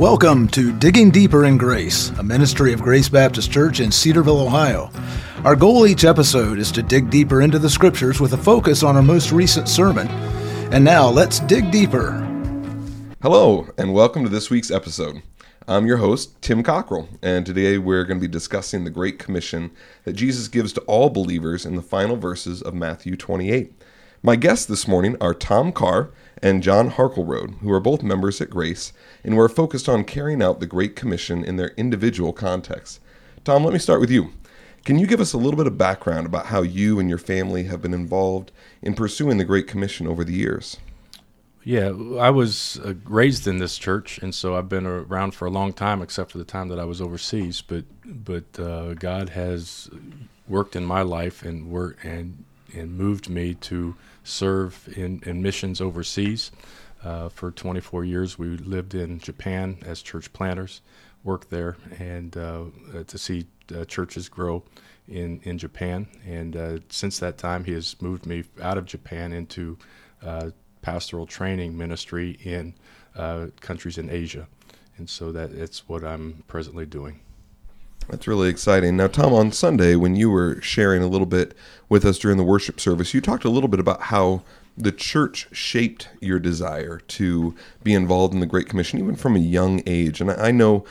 Welcome 0.00 0.48
to 0.52 0.72
Digging 0.78 1.10
Deeper 1.10 1.44
in 1.44 1.58
Grace, 1.58 2.08
a 2.18 2.22
ministry 2.22 2.72
of 2.72 2.80
Grace 2.80 3.10
Baptist 3.10 3.52
Church 3.52 3.80
in 3.80 3.92
Cedarville, 3.92 4.40
Ohio. 4.40 4.90
Our 5.44 5.54
goal 5.54 5.86
each 5.86 6.06
episode 6.06 6.58
is 6.58 6.72
to 6.72 6.82
dig 6.82 7.10
deeper 7.10 7.42
into 7.42 7.58
the 7.58 7.68
scriptures 7.68 8.18
with 8.18 8.32
a 8.32 8.38
focus 8.38 8.82
on 8.82 8.96
our 8.96 9.02
most 9.02 9.30
recent 9.30 9.68
sermon. 9.68 10.08
And 10.72 10.82
now 10.82 11.06
let's 11.06 11.40
dig 11.40 11.70
deeper. 11.70 12.12
Hello, 13.20 13.68
and 13.76 13.92
welcome 13.92 14.22
to 14.22 14.30
this 14.30 14.48
week's 14.48 14.70
episode. 14.70 15.20
I'm 15.68 15.84
your 15.84 15.98
host, 15.98 16.40
Tim 16.40 16.62
Cockrell, 16.62 17.06
and 17.20 17.44
today 17.44 17.76
we're 17.76 18.04
going 18.04 18.18
to 18.18 18.26
be 18.26 18.32
discussing 18.32 18.84
the 18.84 18.90
Great 18.90 19.18
Commission 19.18 19.70
that 20.04 20.14
Jesus 20.14 20.48
gives 20.48 20.72
to 20.72 20.80
all 20.82 21.10
believers 21.10 21.66
in 21.66 21.76
the 21.76 21.82
final 21.82 22.16
verses 22.16 22.62
of 22.62 22.72
Matthew 22.72 23.16
28. 23.16 23.70
My 24.22 24.36
guests 24.36 24.66
this 24.66 24.86
morning 24.86 25.16
are 25.18 25.32
Tom 25.32 25.72
Carr 25.72 26.10
and 26.42 26.62
John 26.62 26.90
Harkleroad, 26.90 27.58
who 27.60 27.72
are 27.72 27.80
both 27.80 28.02
members 28.02 28.38
at 28.42 28.50
Grace 28.50 28.92
and 29.24 29.32
who 29.32 29.40
are 29.40 29.48
focused 29.48 29.88
on 29.88 30.04
carrying 30.04 30.42
out 30.42 30.60
the 30.60 30.66
Great 30.66 30.94
Commission 30.94 31.42
in 31.42 31.56
their 31.56 31.70
individual 31.78 32.34
contexts. 32.34 33.00
Tom, 33.44 33.64
let 33.64 33.72
me 33.72 33.78
start 33.78 33.98
with 33.98 34.10
you. 34.10 34.34
Can 34.84 34.98
you 34.98 35.06
give 35.06 35.22
us 35.22 35.32
a 35.32 35.38
little 35.38 35.56
bit 35.56 35.66
of 35.66 35.78
background 35.78 36.26
about 36.26 36.46
how 36.46 36.60
you 36.60 36.98
and 36.98 37.08
your 37.08 37.16
family 37.16 37.64
have 37.64 37.80
been 37.80 37.94
involved 37.94 38.52
in 38.82 38.92
pursuing 38.92 39.38
the 39.38 39.44
Great 39.44 39.66
Commission 39.66 40.06
over 40.06 40.22
the 40.22 40.34
years? 40.34 40.76
Yeah, 41.64 41.88
I 42.18 42.28
was 42.28 42.78
uh, 42.84 42.94
raised 43.04 43.46
in 43.46 43.56
this 43.56 43.78
church, 43.78 44.18
and 44.18 44.34
so 44.34 44.54
I've 44.54 44.68
been 44.68 44.84
around 44.86 45.30
for 45.30 45.46
a 45.46 45.50
long 45.50 45.72
time, 45.72 46.02
except 46.02 46.30
for 46.30 46.36
the 46.36 46.44
time 46.44 46.68
that 46.68 46.78
I 46.78 46.84
was 46.84 47.00
overseas. 47.00 47.62
But 47.62 47.84
but 48.04 48.60
uh, 48.60 48.92
God 48.94 49.30
has 49.30 49.88
worked 50.46 50.76
in 50.76 50.84
my 50.84 51.00
life 51.00 51.42
and 51.42 51.70
work 51.70 52.04
and 52.04 52.44
and 52.74 52.96
moved 52.96 53.28
me 53.28 53.54
to 53.54 53.94
serve 54.24 54.88
in, 54.96 55.22
in 55.24 55.42
missions 55.42 55.80
overseas. 55.80 56.50
Uh, 57.02 57.28
for 57.28 57.50
24 57.50 58.04
years, 58.04 58.38
we 58.38 58.56
lived 58.58 58.94
in 58.94 59.18
Japan 59.18 59.78
as 59.82 60.02
church 60.02 60.32
planters, 60.32 60.82
worked 61.24 61.50
there, 61.50 61.76
and 61.98 62.36
uh, 62.36 62.64
to 63.06 63.18
see 63.18 63.46
uh, 63.74 63.84
churches 63.84 64.28
grow 64.28 64.62
in, 65.08 65.40
in 65.44 65.58
Japan. 65.58 66.06
And 66.26 66.56
uh, 66.56 66.78
since 66.88 67.18
that 67.18 67.38
time, 67.38 67.64
he 67.64 67.72
has 67.72 68.00
moved 68.00 68.26
me 68.26 68.44
out 68.60 68.78
of 68.78 68.84
Japan 68.84 69.32
into 69.32 69.78
uh, 70.22 70.50
pastoral 70.82 71.26
training 71.26 71.76
ministry 71.76 72.38
in 72.42 72.74
uh, 73.16 73.48
countries 73.60 73.98
in 73.98 74.10
Asia. 74.10 74.46
And 74.96 75.08
so 75.08 75.32
that 75.32 75.52
it's 75.52 75.88
what 75.88 76.04
I'm 76.04 76.44
presently 76.46 76.86
doing. 76.86 77.20
That's 78.10 78.26
really 78.26 78.48
exciting. 78.48 78.96
Now, 78.96 79.06
Tom, 79.06 79.32
on 79.32 79.52
Sunday, 79.52 79.94
when 79.94 80.16
you 80.16 80.30
were 80.30 80.60
sharing 80.60 81.02
a 81.02 81.06
little 81.06 81.26
bit 81.26 81.56
with 81.88 82.04
us 82.04 82.18
during 82.18 82.38
the 82.38 82.44
worship 82.44 82.80
service, 82.80 83.14
you 83.14 83.20
talked 83.20 83.44
a 83.44 83.50
little 83.50 83.68
bit 83.68 83.78
about 83.78 84.02
how 84.02 84.42
the 84.76 84.92
church 84.92 85.46
shaped 85.52 86.08
your 86.20 86.38
desire 86.38 87.00
to 87.06 87.54
be 87.82 87.92
involved 87.92 88.34
in 88.34 88.40
the 88.40 88.46
Great 88.46 88.68
Commission, 88.68 88.98
even 88.98 89.14
from 89.14 89.36
a 89.36 89.40
young 89.40 89.82
age. 89.86 90.20
And 90.20 90.30
I 90.30 90.50
know 90.50 90.84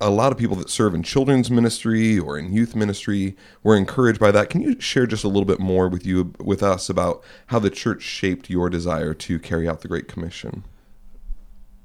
a 0.00 0.10
lot 0.10 0.32
of 0.32 0.38
people 0.38 0.56
that 0.56 0.70
serve 0.70 0.94
in 0.94 1.02
children's 1.02 1.50
ministry 1.50 2.18
or 2.18 2.38
in 2.38 2.52
youth 2.52 2.74
ministry 2.74 3.36
were 3.62 3.76
encouraged 3.76 4.20
by 4.20 4.30
that. 4.30 4.48
Can 4.48 4.62
you 4.62 4.80
share 4.80 5.06
just 5.06 5.24
a 5.24 5.28
little 5.28 5.44
bit 5.44 5.60
more 5.60 5.88
with 5.88 6.06
you, 6.06 6.32
with 6.38 6.62
us, 6.62 6.88
about 6.88 7.22
how 7.48 7.58
the 7.58 7.70
church 7.70 8.02
shaped 8.02 8.48
your 8.48 8.70
desire 8.70 9.12
to 9.12 9.38
carry 9.38 9.68
out 9.68 9.80
the 9.80 9.88
Great 9.88 10.08
Commission? 10.08 10.64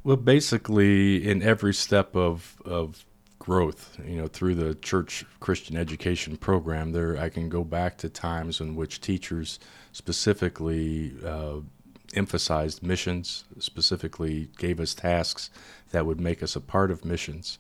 Well, 0.04 0.18
basically, 0.18 1.28
in 1.28 1.42
every 1.44 1.74
step 1.74 2.16
of 2.16 2.62
of 2.66 3.06
growth, 3.42 3.98
you 4.06 4.18
know, 4.18 4.28
through 4.28 4.54
the 4.54 4.76
church 4.76 5.26
Christian 5.40 5.76
education 5.76 6.38
program, 6.38 6.92
there 6.92 7.18
I 7.18 7.30
can 7.30 7.50
go 7.50 7.64
back 7.64 7.98
to 7.98 8.08
times 8.08 8.62
in 8.62 8.76
which 8.76 9.02
teachers 9.02 9.58
specifically 9.94 11.16
uh, 11.26 11.62
emphasized 12.14 12.84
missions, 12.84 13.46
specifically 13.58 14.50
gave 14.60 14.80
us 14.80 14.94
tasks 14.94 15.50
that 15.90 16.06
would 16.06 16.22
make 16.22 16.44
us 16.44 16.56
a 16.56 16.62
part 16.62 16.92
of 16.92 17.04
missions, 17.04 17.58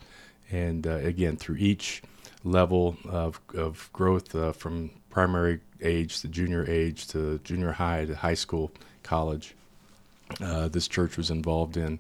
and 0.51 0.85
uh, 0.85 0.97
again 0.97 1.35
through 1.35 1.57
each 1.57 2.03
level 2.44 2.95
of 3.09 3.41
of 3.56 3.89
growth 3.91 4.35
uh, 4.35 4.51
from 4.51 4.91
primary 5.09 5.61
age 5.81 6.22
to 6.22 6.27
junior 6.27 6.63
age 6.69 7.07
to 7.07 7.39
junior 7.39 7.72
high 7.72 8.06
to 8.06 8.16
high 8.16 8.35
school, 8.35 8.72
college. 9.01 9.56
Uh, 10.39 10.67
this 10.67 10.88
church 10.88 11.17
was 11.17 11.31
involved 11.31 11.75
in 11.75 11.97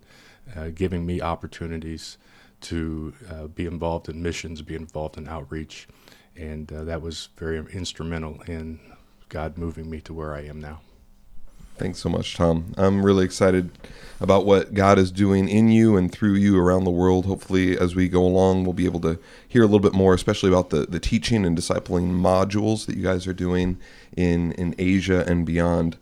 uh, 0.55 0.69
giving 0.69 1.03
me 1.03 1.19
opportunities 1.19 2.19
to 2.61 3.13
uh, 3.29 3.47
be 3.47 3.65
involved 3.65 4.09
in 4.09 4.21
missions, 4.21 4.61
be 4.61 4.75
involved 4.75 5.17
in 5.17 5.27
outreach, 5.27 5.87
and 6.35 6.71
uh, 6.71 6.83
that 6.83 7.01
was 7.01 7.29
very 7.37 7.57
instrumental 7.73 8.41
in 8.47 8.79
God 9.29 9.57
moving 9.57 9.89
me 9.89 10.01
to 10.01 10.13
where 10.13 10.33
I 10.33 10.41
am 10.41 10.59
now. 10.59 10.81
Thanks 11.77 11.99
so 11.99 12.09
much, 12.09 12.35
Tom. 12.35 12.73
I'm 12.77 13.03
really 13.03 13.25
excited 13.25 13.71
about 14.19 14.45
what 14.45 14.75
God 14.75 14.99
is 14.99 15.11
doing 15.11 15.49
in 15.49 15.69
you 15.69 15.97
and 15.97 16.11
through 16.11 16.35
you 16.35 16.59
around 16.59 16.83
the 16.83 16.91
world. 16.91 17.25
Hopefully, 17.25 17.75
as 17.75 17.95
we 17.95 18.07
go 18.07 18.23
along, 18.23 18.65
we'll 18.65 18.73
be 18.73 18.85
able 18.85 18.99
to 18.99 19.17
hear 19.47 19.63
a 19.63 19.65
little 19.65 19.79
bit 19.79 19.93
more, 19.93 20.13
especially 20.13 20.49
about 20.49 20.69
the, 20.69 20.85
the 20.85 20.99
teaching 20.99 21.43
and 21.43 21.57
discipling 21.57 22.11
modules 22.11 22.85
that 22.85 22.95
you 22.95 23.01
guys 23.01 23.25
are 23.25 23.33
doing 23.33 23.79
in, 24.15 24.51
in 24.51 24.75
Asia 24.77 25.25
and 25.27 25.43
beyond. 25.43 25.97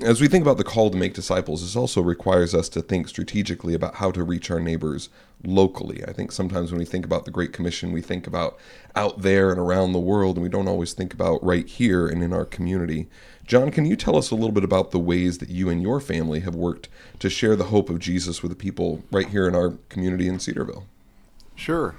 As 0.00 0.22
we 0.22 0.26
think 0.26 0.42
about 0.42 0.56
the 0.56 0.64
call 0.64 0.90
to 0.90 0.96
make 0.96 1.12
disciples, 1.12 1.60
this 1.60 1.76
also 1.76 2.00
requires 2.00 2.54
us 2.54 2.70
to 2.70 2.80
think 2.80 3.08
strategically 3.08 3.74
about 3.74 3.96
how 3.96 4.10
to 4.10 4.24
reach 4.24 4.50
our 4.50 4.58
neighbors 4.58 5.10
locally. 5.44 6.02
I 6.04 6.12
think 6.12 6.32
sometimes 6.32 6.72
when 6.72 6.78
we 6.78 6.86
think 6.86 7.04
about 7.04 7.26
the 7.26 7.30
Great 7.30 7.52
Commission, 7.52 7.92
we 7.92 8.00
think 8.00 8.26
about 8.26 8.58
out 8.96 9.20
there 9.20 9.50
and 9.50 9.60
around 9.60 9.92
the 9.92 10.00
world, 10.00 10.36
and 10.36 10.42
we 10.42 10.48
don't 10.48 10.66
always 10.66 10.94
think 10.94 11.12
about 11.12 11.44
right 11.44 11.66
here 11.66 12.08
and 12.08 12.22
in 12.22 12.32
our 12.32 12.46
community. 12.46 13.08
John, 13.46 13.70
can 13.70 13.84
you 13.84 13.94
tell 13.94 14.16
us 14.16 14.30
a 14.30 14.34
little 14.34 14.52
bit 14.52 14.64
about 14.64 14.92
the 14.92 14.98
ways 14.98 15.38
that 15.38 15.50
you 15.50 15.68
and 15.68 15.82
your 15.82 16.00
family 16.00 16.40
have 16.40 16.54
worked 16.54 16.88
to 17.18 17.28
share 17.28 17.54
the 17.54 17.64
hope 17.64 17.90
of 17.90 17.98
Jesus 17.98 18.42
with 18.42 18.50
the 18.50 18.56
people 18.56 19.04
right 19.10 19.28
here 19.28 19.46
in 19.46 19.54
our 19.54 19.74
community 19.90 20.26
in 20.26 20.38
Cedarville? 20.38 20.86
Sure. 21.54 21.96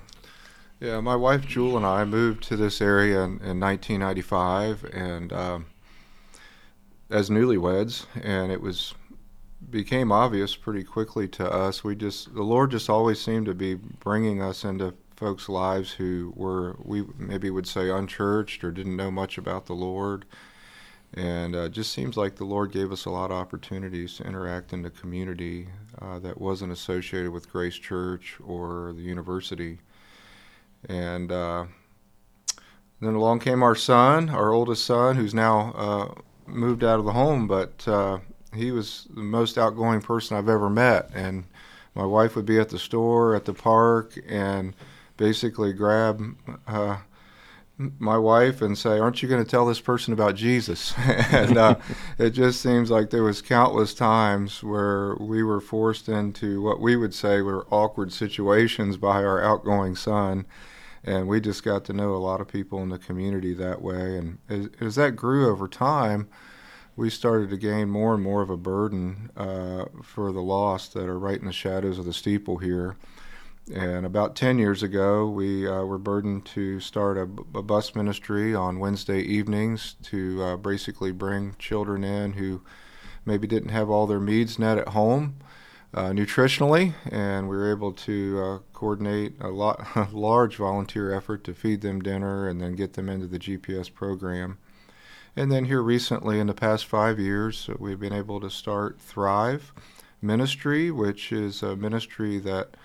Yeah, 0.80 1.00
my 1.00 1.16
wife 1.16 1.46
Jewel 1.46 1.78
and 1.78 1.86
I 1.86 2.06
moved 2.06 2.44
to 2.46 2.58
this 2.58 2.82
area 2.82 3.22
in, 3.22 3.40
in 3.40 3.60
1995, 3.60 4.84
and 4.86 5.32
um, 5.32 5.66
as 7.14 7.30
newlyweds, 7.30 8.08
and 8.22 8.52
it 8.52 8.60
was 8.60 8.96
became 9.70 10.12
obvious 10.12 10.56
pretty 10.56 10.84
quickly 10.84 11.28
to 11.28 11.50
us. 11.50 11.84
We 11.84 11.96
just 11.96 12.34
the 12.34 12.44
Lord 12.44 12.72
just 12.72 12.90
always 12.90 13.22
seemed 13.22 13.46
to 13.46 13.54
be 13.54 13.76
bringing 13.76 14.42
us 14.42 14.64
into 14.64 14.96
folks' 15.16 15.48
lives 15.48 15.92
who 15.92 16.34
were 16.36 16.76
we 16.84 17.06
maybe 17.18 17.50
would 17.52 17.68
say 17.68 17.90
unchurched 17.90 18.64
or 18.64 18.72
didn't 18.72 18.98
know 18.98 19.12
much 19.12 19.38
about 19.38 19.68
the 19.68 19.76
Lord, 19.76 20.26
and 21.14 21.56
uh, 21.56 21.70
just 21.70 21.94
seems 21.94 22.18
like 22.18 22.36
the 22.36 22.46
Lord 22.46 22.72
gave 22.72 22.92
us 22.92 23.06
a 23.06 23.12
lot 23.12 23.30
of 23.30 23.38
opportunities 23.38 24.16
to 24.18 24.24
interact 24.24 24.74
in 24.74 24.82
the 24.82 24.90
community 24.90 25.70
uh, 26.02 26.18
that 26.20 26.42
wasn't 26.42 26.72
associated 26.72 27.32
with 27.32 27.52
Grace 27.52 27.76
Church 27.78 28.38
or 28.44 28.92
the 28.94 29.04
university, 29.04 29.80
and. 30.90 31.32
Uh, 31.32 31.66
then 33.02 33.16
along 33.16 33.40
came 33.40 33.64
our 33.64 33.76
son, 33.76 34.30
our 34.30 34.54
oldest 34.54 34.86
son, 34.86 35.18
who's 35.18 35.34
now 35.34 35.74
uh, 35.76 36.22
moved 36.48 36.84
out 36.84 37.00
of 37.00 37.06
the 37.06 37.12
home, 37.14 37.48
but 37.48 37.88
uh, 37.88 38.20
he 38.54 38.72
was 38.72 39.08
the 39.14 39.22
most 39.22 39.58
outgoing 39.58 40.02
person 40.02 40.38
I've 40.38 40.50
ever 40.50 40.70
met. 40.70 41.10
And 41.14 41.46
my 41.96 42.06
wife 42.06 42.36
would 42.36 42.46
be 42.46 42.60
at 42.60 42.70
the 42.70 42.80
store, 42.80 43.36
at 43.36 43.46
the 43.46 43.54
park, 43.54 44.18
and 44.28 44.76
basically 45.18 45.74
grab 45.74 46.36
uh, 46.68 46.98
my 47.78 48.18
wife 48.18 48.62
and 48.62 48.78
say, 48.78 49.00
"Aren't 49.00 49.22
you 49.22 49.30
going 49.30 49.44
to 49.44 49.50
tell 49.50 49.66
this 49.66 49.80
person 49.80 50.14
about 50.14 50.36
Jesus?" 50.36 50.94
and 50.98 51.58
uh, 51.58 51.76
it 52.18 52.32
just 52.32 52.62
seems 52.62 52.92
like 52.92 53.10
there 53.10 53.24
was 53.24 53.42
countless 53.42 53.94
times 53.94 54.64
where 54.64 55.16
we 55.20 55.44
were 55.44 55.62
forced 55.62 56.08
into 56.08 56.62
what 56.62 56.80
we 56.80 56.96
would 56.96 57.14
say 57.14 57.42
were 57.42 57.68
awkward 57.72 58.12
situations 58.12 58.98
by 58.98 59.24
our 59.24 59.44
outgoing 59.44 59.96
son. 59.96 60.46
And 61.04 61.28
we 61.28 61.42
just 61.42 61.64
got 61.64 61.84
to 61.86 61.94
know 61.94 62.16
a 62.16 62.18
lot 62.18 62.40
of 62.40 62.48
people 62.48 62.82
in 62.82 62.90
the 62.90 62.98
community 62.98 63.54
that 63.56 63.82
way. 63.82 64.18
And 64.18 64.38
as, 64.50 64.70
as 64.80 64.96
that 64.96 65.16
grew 65.16 65.50
over 65.50 65.68
time, 65.68 66.30
we 66.96 67.10
started 67.10 67.50
to 67.50 67.58
gain 67.58 67.90
more 67.90 68.14
and 68.14 68.24
more 68.24 68.42
of 68.42 68.50
a 68.50 68.58
burden 68.58 69.32
uh, 69.36 69.86
for 70.02 70.32
the 70.32 70.42
lost 70.42 70.94
that 70.94 71.06
are 71.06 71.20
right 71.20 71.40
in 71.40 71.46
the 71.46 71.54
shadows 71.54 72.00
of 72.00 72.06
the 72.06 72.14
steeple 72.14 72.58
here. 72.58 72.96
And 73.74 74.06
about 74.06 74.36
10 74.36 74.60
years 74.60 74.84
ago, 74.84 75.28
we 75.28 75.68
uh, 75.68 75.84
were 75.84 75.98
burdened 75.98 76.46
to 76.48 76.80
start 76.80 77.18
a, 77.18 77.24
a, 77.58 77.62
bus 77.64 77.96
ministry 77.96 78.54
on 78.54 78.80
Wednesday 78.80 79.22
evenings 79.22 79.96
to 80.04 80.44
uh, 80.44 80.58
basically 80.58 81.12
bring 81.12 81.56
children 81.58 82.04
in 82.04 82.34
who 82.34 82.62
maybe 83.26 83.48
didn't 83.48 83.70
have 83.70 83.90
all 83.90 84.06
their 84.06 84.20
needs 84.20 84.60
met 84.60 84.78
at 84.78 84.90
home 84.90 85.38
uh, 85.94 86.10
nutritionally. 86.10 86.94
And 87.10 87.50
we 87.50 87.56
were 87.56 87.72
able 87.72 87.92
to 87.94 88.42
uh, 88.42 88.60
coordinate 88.74 89.34
a, 89.40 89.50
lot, 89.50 89.86
a 89.96 90.08
large 90.12 90.58
volunteer 90.58 91.14
effort 91.14 91.44
to 91.46 91.54
feed 91.54 91.82
them 91.82 92.02
dinner 92.02 92.48
and 92.48 92.62
then 92.62 92.76
get 92.76 92.94
them 92.94 93.10
into 93.10 93.28
the 93.28 93.40
GPS 93.40 93.94
program. 93.94 94.58
And 95.36 95.52
then 95.52 95.66
here 95.66 95.82
recently, 95.82 96.40
in 96.40 96.48
the 96.48 96.54
past 96.54 96.86
five 96.86 97.20
years, 97.20 97.70
we've 97.80 98.00
been 98.00 98.14
able 98.14 98.40
to 98.40 98.50
start 98.50 99.00
Thrive 99.00 99.74
Ministry, 100.22 100.92
which 100.92 101.32
is 101.32 101.64
a 101.64 101.76
ministry 101.76 102.38
that 102.40 102.76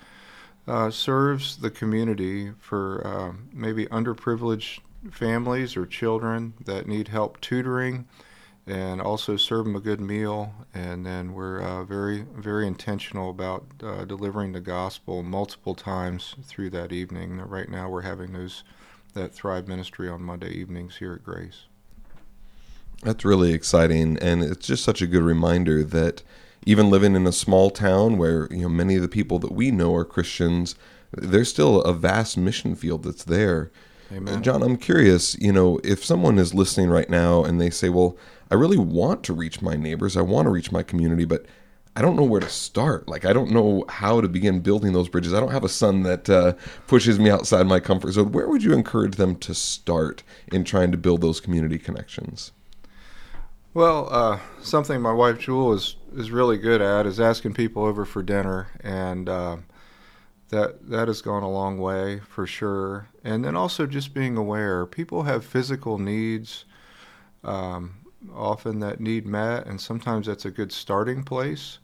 uh, 0.67 0.91
serves 0.91 1.59
the 1.59 1.71
community 1.71 2.53
for 2.59 3.07
uh, 3.07 3.33
maybe 3.53 3.87
underprivileged 3.87 4.81
families 5.11 5.77
or 5.77 5.87
children 5.87 6.55
that 6.65 6.87
need 6.87 7.09
help 7.09 7.41
tutoring 7.41 8.07
and 8.69 9.01
also 9.01 9.37
serve 9.37 9.65
them 9.65 9.75
a 9.75 9.81
good 9.81 10.01
meal. 10.01 10.55
And 10.75 11.05
then 11.05 11.33
we're 11.33 11.61
uh, 11.61 11.85
very, 11.85 12.27
very 12.37 12.67
intentional 12.67 13.31
about 13.31 13.65
uh, 13.83 14.05
delivering 14.05 14.53
the 14.53 14.61
gospel 14.61 15.23
multiple 15.23 15.75
times 15.75 16.37
through 16.45 16.71
that 16.71 16.93
evening. 16.93 17.39
Right 17.39 17.69
now, 17.69 17.89
we're 17.89 18.03
having 18.03 18.35
those 18.35 18.63
that 19.15 19.33
Thrive 19.35 19.67
ministry 19.67 20.09
on 20.09 20.23
Monday 20.23 20.51
evenings 20.51 20.97
here 20.97 21.15
at 21.15 21.25
Grace. 21.25 21.63
That's 23.03 23.25
really 23.25 23.53
exciting, 23.53 24.19
and 24.19 24.43
it's 24.43 24.67
just 24.67 24.85
such 24.85 25.01
a 25.01 25.07
good 25.07 25.23
reminder 25.23 25.83
that 25.85 26.23
even 26.67 26.91
living 26.91 27.15
in 27.15 27.27
a 27.27 27.33
small 27.33 27.71
town 27.71 28.19
where 28.19 28.49
you 28.51 28.63
know 28.63 28.69
many 28.69 28.97
of 28.97 29.03
the 29.03 29.09
people 29.09 29.39
that 29.39 29.53
we 29.53 29.71
know 29.71 29.95
are 29.95 30.05
Christians, 30.05 30.75
there's 31.13 31.49
still 31.49 31.81
a 31.83 31.95
vast 31.95 32.37
mission 32.37 32.75
field 32.75 33.05
that's 33.05 33.25
there. 33.25 33.71
Amen. 34.13 34.43
John, 34.43 34.63
I'm 34.63 34.79
curious, 34.79 35.39
you 35.39 35.53
know, 35.53 35.79
if 35.85 36.03
someone 36.03 36.39
is 36.39 36.55
listening 36.55 36.89
right 36.89 37.09
now 37.09 37.45
and 37.45 37.61
they 37.61 37.71
say, 37.71 37.89
"Well, 37.89 38.17
I 38.51 38.55
really 38.55 38.79
want 38.79 39.23
to 39.25 39.33
reach 39.33 39.61
my 39.63 39.77
neighbors, 39.77 40.17
I 40.17 40.23
want 40.23 40.47
to 40.47 40.51
reach 40.51 40.73
my 40.73 40.83
community, 40.83 41.25
but 41.25 41.47
I 41.97 42.03
don't 42.03 42.17
know 42.17 42.23
where 42.23 42.41
to 42.41 42.49
start. 42.49 43.09
Like, 43.09 43.25
I 43.25 43.33
don't 43.33 43.51
know 43.51 43.85
how 43.89 44.21
to 44.21 44.29
begin 44.29 44.61
building 44.61 44.93
those 44.93 45.09
bridges. 45.09 45.35
I 45.35 45.41
don't 45.41 45.51
have 45.51 45.65
a 45.65 45.69
son 45.69 46.05
that 46.05 46.31
uh, 46.31 46.53
pushes 46.87 47.19
me 47.19 47.29
outside 47.29 47.67
my 47.67 47.81
comfort 47.81 48.13
zone. 48.13 48.31
Where 48.31 48.49
would 48.49 48.63
you 48.63 48.73
encourage 48.73 49.17
them 49.17 49.35
to 49.37 49.53
start 49.53 50.23
in 50.53 50.63
trying 50.63 50.93
to 50.93 50.97
build 50.97 51.23
those 51.23 51.41
community 51.41 51.77
connections? 51.77 52.53
Well, 53.75 54.09
uh, 54.11 54.39
something 54.63 55.01
my 55.01 55.13
wife 55.13 55.39
Jewel 55.39 55.73
is 55.73 55.97
is 56.17 56.31
really 56.31 56.57
good 56.57 56.81
at 56.81 57.07
is 57.07 57.21
asking 57.21 57.55
people 57.55 57.85
over 57.85 58.05
for 58.05 58.23
dinner, 58.23 58.69
and 58.81 59.29
uh, 59.29 59.57
that 60.49 60.89
that 60.89 61.09
has 61.09 61.21
gone 61.21 61.43
a 61.43 61.51
long 61.51 61.79
way 61.79 62.21
for 62.21 62.47
sure. 62.47 63.09
And 63.23 63.45
then 63.45 63.57
also 63.57 63.87
just 63.87 64.15
being 64.15 64.37
aware, 64.37 64.87
people 64.87 65.25
have 65.25 65.45
physical 65.45 65.99
needs, 65.99 66.65
um, 67.45 67.97
often 68.35 68.81
that 68.81 69.01
need 69.01 69.27
met, 69.27 69.67
and 69.67 69.81
sometimes 69.81 70.27
that's 70.27 70.45
a 70.45 70.51
good 70.51 70.73
starting 70.73 71.23
place 71.23 71.79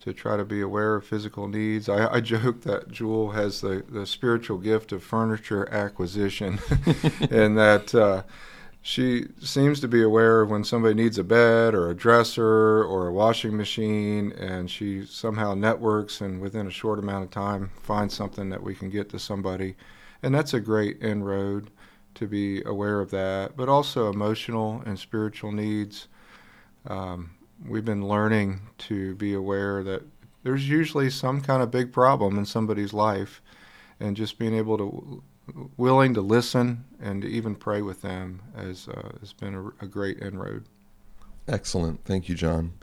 to 0.00 0.12
try 0.12 0.36
to 0.36 0.44
be 0.44 0.60
aware 0.60 0.94
of 0.96 1.04
physical 1.04 1.48
needs. 1.48 1.88
I, 1.88 2.14
I 2.14 2.20
joke 2.20 2.62
that 2.62 2.90
Jewel 2.90 3.30
has 3.32 3.60
the, 3.60 3.84
the 3.88 4.06
spiritual 4.06 4.58
gift 4.58 4.92
of 4.92 5.02
furniture 5.02 5.68
acquisition, 5.72 6.58
and 7.30 7.56
that. 7.58 7.94
Uh, 7.94 8.22
she 8.80 9.26
seems 9.40 9.80
to 9.80 9.88
be 9.88 10.02
aware 10.02 10.40
of 10.40 10.50
when 10.50 10.64
somebody 10.64 10.94
needs 10.94 11.18
a 11.18 11.24
bed 11.24 11.74
or 11.74 11.90
a 11.90 11.94
dresser 11.94 12.82
or 12.82 13.08
a 13.08 13.12
washing 13.12 13.54
machine, 13.54 14.32
and 14.32 14.70
she 14.70 15.04
somehow 15.04 15.52
networks 15.52 16.22
and 16.22 16.40
within 16.40 16.66
a 16.66 16.70
short 16.70 16.98
amount 16.98 17.24
of 17.24 17.30
time 17.30 17.70
finds 17.82 18.14
something 18.14 18.48
that 18.48 18.62
we 18.62 18.74
can 18.74 18.88
get 18.88 19.10
to 19.10 19.18
somebody. 19.18 19.74
And 20.22 20.34
that's 20.34 20.54
a 20.54 20.60
great 20.60 21.02
inroad 21.02 21.70
to 22.18 22.26
be 22.26 22.62
aware 22.64 23.00
of 23.00 23.10
that, 23.10 23.56
but 23.56 23.68
also 23.68 24.10
emotional 24.10 24.82
and 24.86 24.98
spiritual 24.98 25.52
needs. 25.52 26.08
Um, 26.86 27.30
we've 27.66 27.84
been 27.84 28.06
learning 28.06 28.60
to 28.78 29.14
be 29.16 29.34
aware 29.34 29.82
that 29.84 30.02
there's 30.42 30.68
usually 30.68 31.10
some 31.10 31.40
kind 31.40 31.62
of 31.62 31.70
big 31.70 31.92
problem 31.92 32.38
in 32.38 32.46
somebody's 32.46 32.92
life, 32.92 33.42
and 34.00 34.16
just 34.16 34.38
being 34.38 34.54
able 34.54 34.78
to 34.78 35.22
willing 35.76 36.14
to 36.14 36.20
listen 36.20 36.84
and 37.00 37.22
to 37.22 37.28
even 37.28 37.54
pray 37.54 37.80
with 37.82 38.02
them 38.02 38.42
has, 38.54 38.88
uh, 38.88 39.10
has 39.20 39.32
been 39.32 39.54
a, 39.54 39.84
a 39.84 39.88
great 39.88 40.18
inroad. 40.20 40.64
Excellent. 41.46 42.04
Thank 42.04 42.28
you, 42.28 42.34
John. 42.34 42.74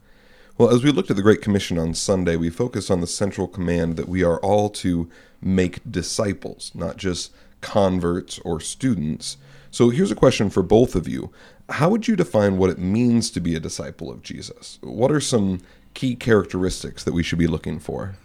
Well, 0.57 0.73
as 0.73 0.83
we 0.83 0.91
looked 0.91 1.09
at 1.09 1.17
the 1.17 1.21
Great 1.21 1.41
Commission 1.41 1.77
on 1.77 1.93
Sunday, 1.93 2.37
we 2.37 2.49
focused 2.49 2.89
on 2.89 3.01
the 3.01 3.07
central 3.07 3.47
command 3.47 3.97
that 3.97 4.07
we 4.07 4.23
are 4.23 4.39
all 4.39 4.69
to 4.69 5.09
make 5.41 5.79
disciples, 5.89 6.71
not 6.73 6.97
just 6.97 7.31
converts 7.61 8.39
or 8.39 8.59
students. 8.59 9.37
So 9.71 9.89
here's 9.89 10.11
a 10.11 10.15
question 10.15 10.49
for 10.49 10.63
both 10.63 10.95
of 10.95 11.07
you. 11.07 11.31
How 11.69 11.89
would 11.89 12.07
you 12.07 12.15
define 12.15 12.57
what 12.57 12.69
it 12.69 12.77
means 12.77 13.29
to 13.31 13.39
be 13.39 13.55
a 13.55 13.59
disciple 13.59 14.11
of 14.11 14.21
Jesus? 14.21 14.79
What 14.81 15.11
are 15.11 15.19
some 15.19 15.61
key 15.93 16.15
characteristics 16.15 17.03
that 17.03 17.13
we 17.13 17.23
should 17.23 17.39
be 17.39 17.47
looking 17.47 17.79
for? 17.79 18.15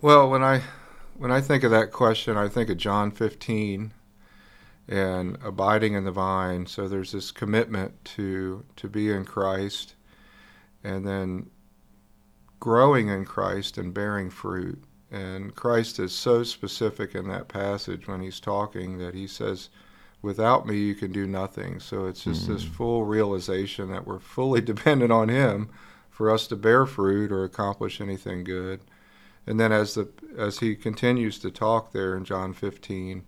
Well, 0.00 0.30
when 0.30 0.42
I 0.42 0.62
when 1.16 1.32
I 1.32 1.40
think 1.40 1.64
of 1.64 1.72
that 1.72 1.92
question, 1.92 2.36
I 2.36 2.48
think 2.48 2.70
of 2.70 2.76
John 2.76 3.10
15 3.10 3.92
and 4.88 5.36
abiding 5.44 5.94
in 5.94 6.04
the 6.04 6.12
vine. 6.12 6.66
So 6.66 6.88
there's 6.88 7.12
this 7.12 7.30
commitment 7.30 8.04
to 8.16 8.64
to 8.76 8.88
be 8.88 9.10
in 9.10 9.24
Christ 9.24 9.94
and 10.82 11.06
then 11.06 11.50
growing 12.60 13.08
in 13.08 13.24
Christ 13.24 13.76
and 13.76 13.92
bearing 13.92 14.30
fruit. 14.30 14.82
And 15.10 15.54
Christ 15.54 15.98
is 15.98 16.12
so 16.12 16.42
specific 16.42 17.14
in 17.14 17.28
that 17.28 17.48
passage 17.48 18.06
when 18.06 18.20
he's 18.20 18.40
talking 18.40 18.98
that 18.98 19.14
he 19.14 19.26
says, 19.26 19.70
Without 20.20 20.66
me, 20.66 20.76
you 20.76 20.94
can 20.96 21.12
do 21.12 21.26
nothing. 21.26 21.78
So 21.78 22.06
it's 22.06 22.24
just 22.24 22.42
mm-hmm. 22.42 22.54
this 22.54 22.64
full 22.64 23.04
realization 23.04 23.88
that 23.90 24.06
we're 24.06 24.18
fully 24.18 24.60
dependent 24.72 25.12
on 25.12 25.28
him 25.28 25.70
for 26.10 26.30
us 26.30 26.48
to 26.48 26.56
bear 26.56 26.84
fruit 26.84 27.30
or 27.30 27.44
accomplish 27.44 28.00
anything 28.00 28.42
good. 28.42 28.80
And 29.46 29.58
then 29.58 29.72
as 29.72 29.94
the 29.94 30.08
as 30.36 30.58
he 30.58 30.74
continues 30.74 31.38
to 31.38 31.50
talk 31.50 31.92
there 31.92 32.16
in 32.16 32.24
John 32.24 32.52
15, 32.52 33.24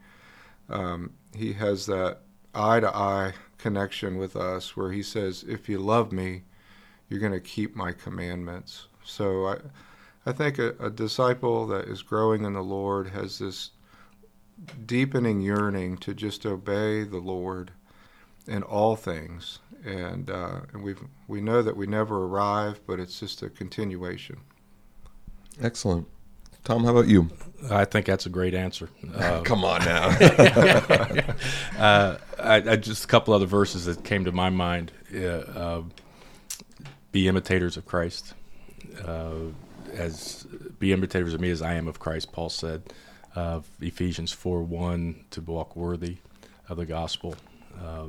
um, 0.68 1.12
he 1.34 1.54
has 1.54 1.86
that 1.86 2.18
eye 2.54 2.80
to 2.80 2.94
eye 2.94 3.34
connection 3.56 4.18
with 4.18 4.36
us 4.36 4.76
where 4.76 4.90
he 4.92 5.02
says, 5.02 5.44
"If 5.48 5.68
you 5.68 5.78
love 5.78 6.12
me, 6.12 6.42
you're 7.08 7.20
going 7.20 7.32
to 7.32 7.40
keep 7.40 7.74
my 7.74 7.92
commandments." 7.92 8.88
So 9.04 9.46
I 9.46 9.58
I 10.26 10.32
think 10.32 10.58
a, 10.58 10.74
a 10.78 10.90
disciple 10.90 11.66
that 11.68 11.86
is 11.88 12.02
growing 12.02 12.44
in 12.44 12.52
the 12.52 12.62
Lord 12.62 13.08
has 13.08 13.38
this 13.38 13.70
deepening 14.86 15.40
yearning 15.40 15.96
to 15.98 16.14
just 16.14 16.44
obey 16.44 17.04
the 17.04 17.18
Lord 17.18 17.70
in 18.46 18.62
all 18.62 18.96
things, 18.96 19.60
and 19.84 20.30
uh, 20.30 20.60
and 20.72 20.82
we 20.82 20.94
we 21.28 21.40
know 21.40 21.62
that 21.62 21.76
we 21.76 21.86
never 21.86 22.24
arrive, 22.24 22.80
but 22.86 23.00
it's 23.00 23.20
just 23.20 23.42
a 23.42 23.48
continuation. 23.48 24.40
Excellent. 25.62 26.06
Tom, 26.64 26.84
how 26.84 26.90
about 26.90 27.08
you? 27.08 27.30
I 27.70 27.86
think 27.86 28.06
that's 28.06 28.26
a 28.26 28.30
great 28.30 28.54
answer. 28.54 28.90
Uh, 29.14 29.40
Come 29.44 29.64
on 29.64 29.82
now. 29.84 30.08
uh, 31.78 32.18
I, 32.38 32.54
I, 32.56 32.76
just 32.76 33.04
a 33.04 33.06
couple 33.06 33.32
other 33.32 33.46
verses 33.46 33.86
that 33.86 34.04
came 34.04 34.24
to 34.26 34.32
my 34.32 34.50
mind. 34.50 34.92
Uh, 35.14 35.82
be 37.12 37.28
imitators 37.28 37.76
of 37.76 37.86
Christ, 37.86 38.34
uh, 39.04 39.34
as 39.94 40.46
be 40.78 40.92
imitators 40.92 41.34
of 41.34 41.40
me 41.40 41.50
as 41.50 41.62
I 41.62 41.74
am 41.74 41.88
of 41.88 41.98
Christ. 41.98 42.32
Paul 42.32 42.48
said, 42.48 42.92
of 43.34 43.68
Ephesians 43.80 44.32
four 44.32 44.62
one 44.62 45.24
to 45.30 45.40
walk 45.40 45.76
worthy 45.76 46.16
of 46.68 46.76
the 46.76 46.86
gospel. 46.86 47.36
Uh, 47.80 48.06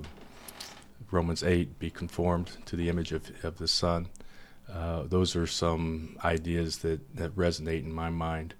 Romans 1.11 1.43
eight, 1.43 1.77
be 1.77 1.89
conformed 1.89 2.49
to 2.65 2.75
the 2.75 2.89
image 2.89 3.11
of, 3.11 3.29
of 3.43 3.57
the 3.57 3.67
Son. 3.67 4.07
Uh, 4.71 5.03
those 5.03 5.35
are 5.35 5.47
some 5.47 6.17
ideas 6.23 6.77
that, 6.77 7.15
that 7.15 7.35
resonate 7.35 7.83
in 7.83 7.91
my 7.91 8.09
mind. 8.09 8.53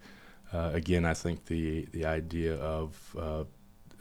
Uh, 0.53 0.71
again, 0.73 1.05
I 1.05 1.13
think 1.13 1.45
the, 1.45 1.87
the 1.93 2.05
idea 2.05 2.55
of 2.55 3.15
uh, 3.17 3.43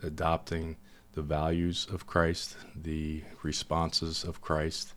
adopting 0.03 0.77
the 1.13 1.23
values 1.23 1.87
of 1.93 2.07
Christ, 2.07 2.57
the 2.75 3.23
responses 3.43 4.25
of 4.25 4.41
Christ, 4.41 4.95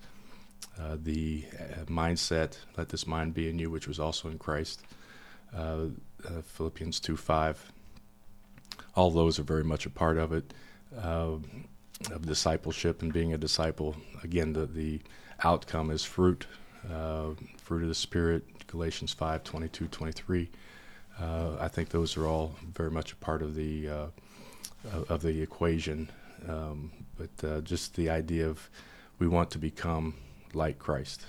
uh, 0.80 0.98
the 1.02 1.46
uh, 1.60 1.86
mindset, 1.86 2.58
let 2.78 2.90
this 2.90 3.06
mind 3.06 3.34
be 3.34 3.50
in 3.50 3.60
you, 3.60 3.70
which 3.70 3.88
was 3.88 4.00
also 4.00 4.30
in 4.30 4.38
Christ, 4.38 4.82
Philippians 6.44 7.00
2 7.00 7.18
5. 7.18 7.72
All 8.96 9.12
those 9.12 9.40
are 9.40 9.44
very 9.44 9.64
much 9.64 9.86
a 9.86 9.90
part 9.90 10.18
of 10.18 10.34
it, 10.34 10.54
of 10.96 11.46
discipleship 12.26 13.02
and 13.02 13.14
being 13.14 13.34
a 13.34 13.38
disciple. 13.38 13.96
Again, 14.24 14.54
the, 14.54 14.66
the 14.66 15.02
outcome 15.44 15.92
is 15.92 16.04
fruit 16.04 16.48
uh, 16.92 17.30
fruit 17.58 17.84
of 17.84 17.88
the 17.88 17.96
Spirit, 17.96 18.68
Galatians 18.68 19.14
5 19.14 19.44
22, 19.44 19.88
23. 19.88 20.50
Uh, 21.20 21.56
I 21.60 21.68
think 21.68 21.90
those 21.90 22.18
are 22.18 22.26
all 22.26 22.56
very 22.74 22.92
much 22.92 23.14
a 23.14 23.16
part 23.18 23.42
of 23.42 23.56
the 23.56 23.90
uh, 23.90 24.08
of 25.10 25.22
the 25.22 25.42
equation. 25.42 26.10
Um, 26.48 26.92
but 27.18 27.48
uh, 27.48 27.62
just 27.62 27.96
the 27.96 28.10
idea 28.10 28.48
of 28.50 28.70
we 29.20 29.28
want 29.28 29.52
to 29.52 29.58
become 29.58 30.16
like 30.56 30.80
Christ. 30.80 31.26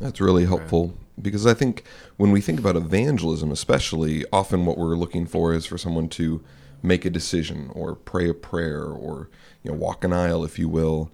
That's 0.00 0.20
really 0.20 0.44
helpful 0.44 0.94
because 1.20 1.46
I 1.46 1.54
think 1.54 1.82
when 2.16 2.30
we 2.30 2.40
think 2.40 2.60
about 2.60 2.76
evangelism, 2.76 3.50
especially, 3.50 4.24
often 4.32 4.64
what 4.64 4.78
we're 4.78 4.96
looking 4.96 5.26
for 5.26 5.52
is 5.52 5.66
for 5.66 5.78
someone 5.78 6.08
to 6.10 6.42
make 6.82 7.04
a 7.04 7.10
decision 7.10 7.70
or 7.74 7.94
pray 7.94 8.28
a 8.28 8.34
prayer 8.34 8.84
or 8.84 9.28
you 9.62 9.70
know 9.70 9.76
walk 9.76 10.04
an 10.04 10.12
aisle, 10.12 10.44
if 10.44 10.58
you 10.58 10.68
will. 10.68 11.10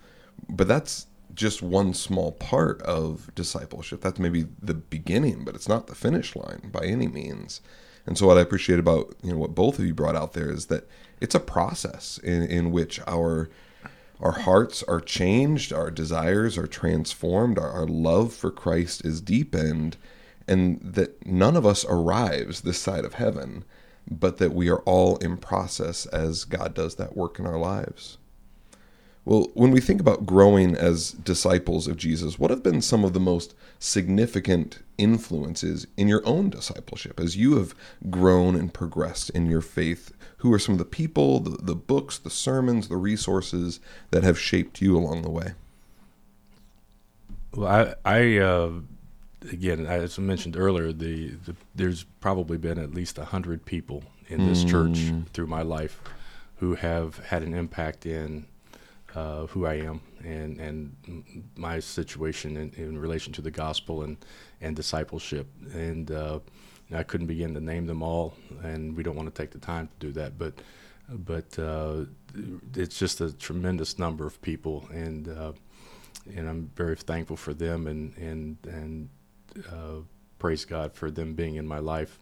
But 0.49 0.69
that's 0.69 1.07
just 1.35 1.63
one 1.63 1.95
small 1.95 2.33
part 2.33 2.81
of 2.83 3.35
discipleship. 3.35 4.01
That's 4.01 4.19
maybe 4.19 4.47
the 4.61 4.75
beginning, 4.75 5.45
but 5.45 5.55
it's 5.55 5.69
not 5.69 5.87
the 5.87 5.95
finish 5.95 6.37
line 6.37 6.71
by 6.73 6.85
any 6.85 7.09
means. 7.09 7.61
And 8.07 8.19
so 8.19 8.27
what 8.27 8.39
I 8.39 8.43
appreciate 8.43 8.79
about 8.79 9.15
you 9.23 9.33
know 9.33 9.39
what 9.39 9.55
both 9.55 9.79
of 9.79 9.87
you 9.87 9.95
brought 9.95 10.17
out 10.17 10.35
there 10.35 10.51
is 10.51 10.67
that 10.67 10.89
it's 11.21 11.35
a 11.35 11.41
process 11.41 12.19
in, 12.23 12.43
in 12.43 12.71
which 12.71 13.01
our 13.07 13.49
our 14.25 14.33
hearts 14.33 14.83
are 14.85 15.03
changed, 15.03 15.71
our 15.71 15.91
desires 15.91 16.57
are 16.57 16.67
transformed, 16.67 17.59
our, 17.59 17.71
our 17.71 17.87
love 17.87 18.33
for 18.33 18.51
Christ 18.51 19.05
is 19.05 19.21
deepened, 19.21 19.99
and 20.49 20.81
that 20.83 21.27
none 21.27 21.57
of 21.57 21.67
us 21.67 21.85
arrives 21.87 22.63
this 22.63 22.79
side 22.79 23.05
of 23.05 23.15
heaven, 23.15 23.65
but 24.11 24.39
that 24.39 24.55
we 24.55 24.71
are 24.71 24.81
all 24.81 25.19
in 25.19 25.37
process 25.37 26.07
as 26.07 26.45
God 26.45 26.73
does 26.73 26.95
that 26.95 27.15
work 27.15 27.39
in 27.39 27.47
our 27.47 27.59
lives. 27.59 28.17
Well, 29.27 29.51
when 29.55 29.71
we 29.71 29.81
think 29.81 30.01
about 30.01 30.27
growing 30.27 30.77
as 30.77 31.13
disciples 31.13 31.89
of 31.89 31.97
Jesus, 31.97 32.39
what 32.39 32.51
have 32.51 32.63
been 32.63 32.83
some 32.83 33.05
of 33.05 33.15
the 33.15 33.21
most 33.21 33.55
significant 33.79 34.81
influences 34.99 35.87
in 35.97 36.09
your 36.09 36.23
own 36.27 36.51
discipleship 36.51 37.19
as 37.19 37.37
you 37.37 37.57
have 37.57 37.75
grown 38.11 38.55
and 38.55 38.73
progressed 38.73 39.31
in 39.31 39.47
your 39.47 39.63
faith? 39.63 40.13
Who 40.39 40.53
are 40.53 40.59
some 40.59 40.75
of 40.75 40.79
the 40.79 40.85
people, 40.85 41.41
the, 41.41 41.57
the 41.57 41.75
books, 41.75 42.19
the 42.19 42.29
sermons, 42.29 42.89
the 42.89 42.99
resources 42.99 43.81
that 44.11 44.25
have 44.25 44.39
shaped 44.39 44.83
you 44.83 44.95
along 44.97 45.23
the 45.23 45.31
way? 45.31 45.53
Well, 47.55 47.97
I, 48.05 48.11
I 48.17 48.39
uh, 48.39 48.73
again, 49.51 49.87
as 49.87 50.19
I 50.19 50.23
mentioned 50.23 50.57
earlier, 50.57 50.93
the, 50.93 51.31
the 51.31 51.57
there's 51.75 52.05
probably 52.21 52.59
been 52.59 52.79
at 52.79 52.93
least 52.93 53.17
a 53.17 53.25
hundred 53.25 53.65
people 53.65 54.03
in 54.29 54.47
this 54.47 54.65
mm. 54.65 54.71
church 54.71 55.29
through 55.33 55.47
my 55.47 55.63
life 55.63 56.01
who 56.57 56.75
have 56.75 57.19
had 57.27 57.43
an 57.43 57.55
impact 57.55 58.05
in 58.07 58.47
uh, 59.15 59.47
who 59.47 59.67
I 59.67 59.75
am 59.75 60.01
and 60.25 60.59
and 60.61 61.45
my 61.57 61.79
situation 61.79 62.57
in, 62.57 62.71
in, 62.77 62.99
relation 62.99 63.33
to 63.35 63.43
the 63.43 63.51
gospel 63.51 64.03
and 64.03 64.17
and 64.61 64.75
discipleship. 64.75 65.47
And 65.73 66.11
uh, 66.11 66.41
I 66.93 67.03
couldn't 67.03 67.27
begin 67.27 67.55
to 67.55 67.61
name 67.61 67.87
them 67.87 68.03
all, 68.03 68.35
and 68.63 68.97
we 68.97 69.03
don't 69.03 69.17
want 69.17 69.33
to 69.33 69.43
take 69.43 69.51
the 69.51 69.59
time 69.59 69.89
to 69.89 70.07
do 70.07 70.13
that. 70.13 70.39
But 70.39 70.55
but 71.09 71.59
uh, 71.59 72.05
it's 72.75 72.99
just 72.99 73.21
a 73.21 73.33
tremendous 73.33 73.99
number 73.99 74.27
of 74.27 74.41
people, 74.43 74.89
and 74.93 75.29
uh, 75.29 75.53
and 76.35 76.49
I'm 76.49 76.71
very 76.75 76.97
thankful 76.97 77.37
for 77.37 77.55
them, 77.55 77.87
and 77.87 78.17
and 78.17 78.57
and 78.65 79.09
uh, 79.71 80.03
praise 80.39 80.65
God 80.65 80.93
for 80.93 81.11
them 81.11 81.35
being 81.35 81.57
in 81.57 81.67
my 81.67 81.79
life. 81.79 82.19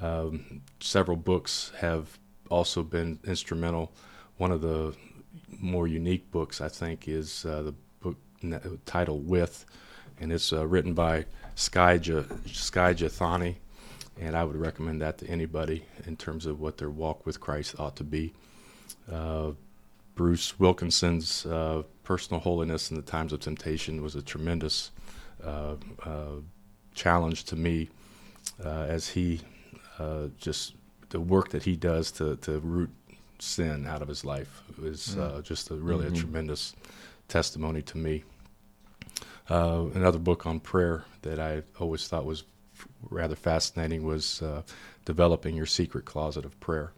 Um, 0.00 0.60
several 0.80 1.16
books 1.16 1.72
have 1.78 2.18
also 2.50 2.82
been 2.82 3.18
instrumental. 3.24 3.92
One 4.36 4.52
of 4.52 4.60
the 4.60 4.94
more 5.60 5.86
unique 5.86 6.30
books, 6.30 6.60
I 6.60 6.68
think, 6.68 7.08
is 7.08 7.44
uh, 7.44 7.62
the 7.62 7.74
book 8.00 8.16
titled 8.84 9.28
With, 9.28 9.64
and 10.20 10.32
it's 10.32 10.52
uh, 10.52 10.66
written 10.66 10.94
by 10.94 11.26
Skye, 11.54 11.98
Skye 11.98 12.94
Jethani, 12.94 13.56
and 14.18 14.36
I 14.36 14.44
would 14.44 14.56
recommend 14.56 15.02
that 15.02 15.18
to 15.18 15.26
anybody 15.28 15.84
in 16.06 16.16
terms 16.16 16.46
of 16.46 16.60
what 16.60 16.78
their 16.78 16.90
walk 16.90 17.26
with 17.26 17.40
Christ 17.40 17.78
ought 17.78 17.96
to 17.96 18.04
be. 18.04 18.32
Uh, 19.10 19.52
Bruce 20.14 20.58
Wilkinson's 20.58 21.44
uh, 21.44 21.82
Personal 22.02 22.40
Holiness 22.40 22.90
in 22.90 22.96
the 22.96 23.02
Times 23.02 23.32
of 23.32 23.40
Temptation 23.40 24.02
was 24.02 24.14
a 24.14 24.22
tremendous 24.22 24.90
uh, 25.44 25.74
challenge 26.94 27.44
to 27.44 27.56
me 27.56 27.90
as 28.64 29.08
he 29.08 29.40
just 30.38 30.74
the 31.10 31.20
work 31.20 31.50
that 31.50 31.62
he 31.62 31.76
does 31.76 32.10
to, 32.12 32.36
to 32.36 32.58
root 32.60 32.90
sin 33.38 33.86
out 33.86 34.02
of 34.02 34.08
his 34.08 34.24
life 34.24 34.62
is 34.82 35.16
mm. 35.16 35.20
uh, 35.20 35.42
just 35.42 35.70
a, 35.70 35.74
really 35.74 36.06
mm-hmm. 36.06 36.14
a 36.14 36.18
tremendous 36.18 36.74
testimony 37.28 37.82
to 37.82 37.98
me. 37.98 38.24
Uh, 39.48 39.86
another 39.94 40.18
book 40.18 40.46
on 40.46 40.60
prayer 40.60 41.04
that 41.22 41.38
I 41.38 41.62
always 41.78 42.08
thought 42.08 42.24
was 42.24 42.44
rather 43.10 43.36
fascinating 43.36 44.04
was 44.04 44.42
uh, 44.42 44.62
Developing 45.04 45.56
Your 45.56 45.66
Secret 45.66 46.04
Closet 46.04 46.44
of 46.44 46.58
Prayer 46.60 46.92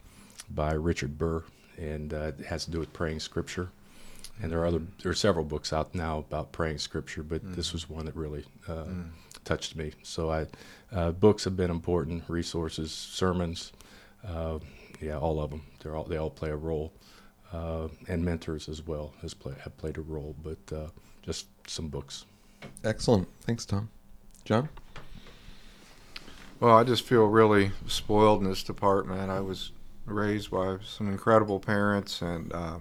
by 0.51 0.73
Richard 0.73 1.19
Burr, 1.19 1.45
and 1.77 2.13
uh, 2.15 2.33
it 2.39 2.47
has 2.47 2.65
to 2.65 2.71
do 2.71 2.79
with 2.79 2.93
praying 2.93 3.21
Scripture. 3.21 3.71
And 4.41 4.53
there 4.53 4.61
are 4.61 4.67
other 4.67 4.81
there 5.03 5.11
are 5.11 5.17
several 5.17 5.45
books 5.45 5.73
out 5.73 5.95
now 5.95 6.19
about 6.19 6.53
praying 6.53 6.79
Scripture, 6.79 7.23
but 7.23 7.45
mm. 7.45 7.55
this 7.55 7.73
was 7.73 7.91
one 7.91 8.07
that 8.07 8.15
really 8.17 8.45
uh, 8.69 8.85
mm. 8.85 9.09
touched 9.45 9.77
me. 9.77 9.93
So 10.03 10.31
I 10.31 10.47
uh, 10.93 11.11
books 11.11 11.45
have 11.45 11.57
been 11.57 11.71
important, 11.71 12.25
resources, 12.29 12.93
sermons 12.93 13.73
yeah, 15.01 15.19
all 15.19 15.41
of 15.41 15.51
them. 15.51 15.63
They're 15.81 15.97
all 15.97 16.05
they 16.05 16.17
all 16.17 16.31
play 16.31 16.51
a 16.51 16.57
role, 16.57 16.93
uh, 17.53 17.89
and 18.09 18.25
mentors 18.25 18.69
as 18.69 18.87
well 18.87 19.13
has 19.23 19.35
play, 19.35 19.55
have 19.63 19.77
played 19.77 19.97
a 19.97 20.03
role. 20.03 20.35
But 20.43 20.77
uh, 20.77 20.89
just 21.23 21.47
some 21.67 21.89
books. 21.89 22.25
Excellent. 22.85 23.29
Thanks, 23.43 23.65
Tom. 23.65 23.91
John. 24.45 24.69
Well, 26.61 26.77
I 26.77 26.83
just 26.83 27.05
feel 27.05 27.27
really 27.27 27.71
spoiled 27.87 28.43
in 28.43 28.49
this 28.49 28.65
department. 28.65 29.31
I 29.31 29.41
was 29.41 29.71
raised 30.07 30.51
by 30.51 30.79
some 30.85 31.09
incredible 31.09 31.61
parents 31.61 32.21
and 32.23 32.53
uh, 32.53 32.79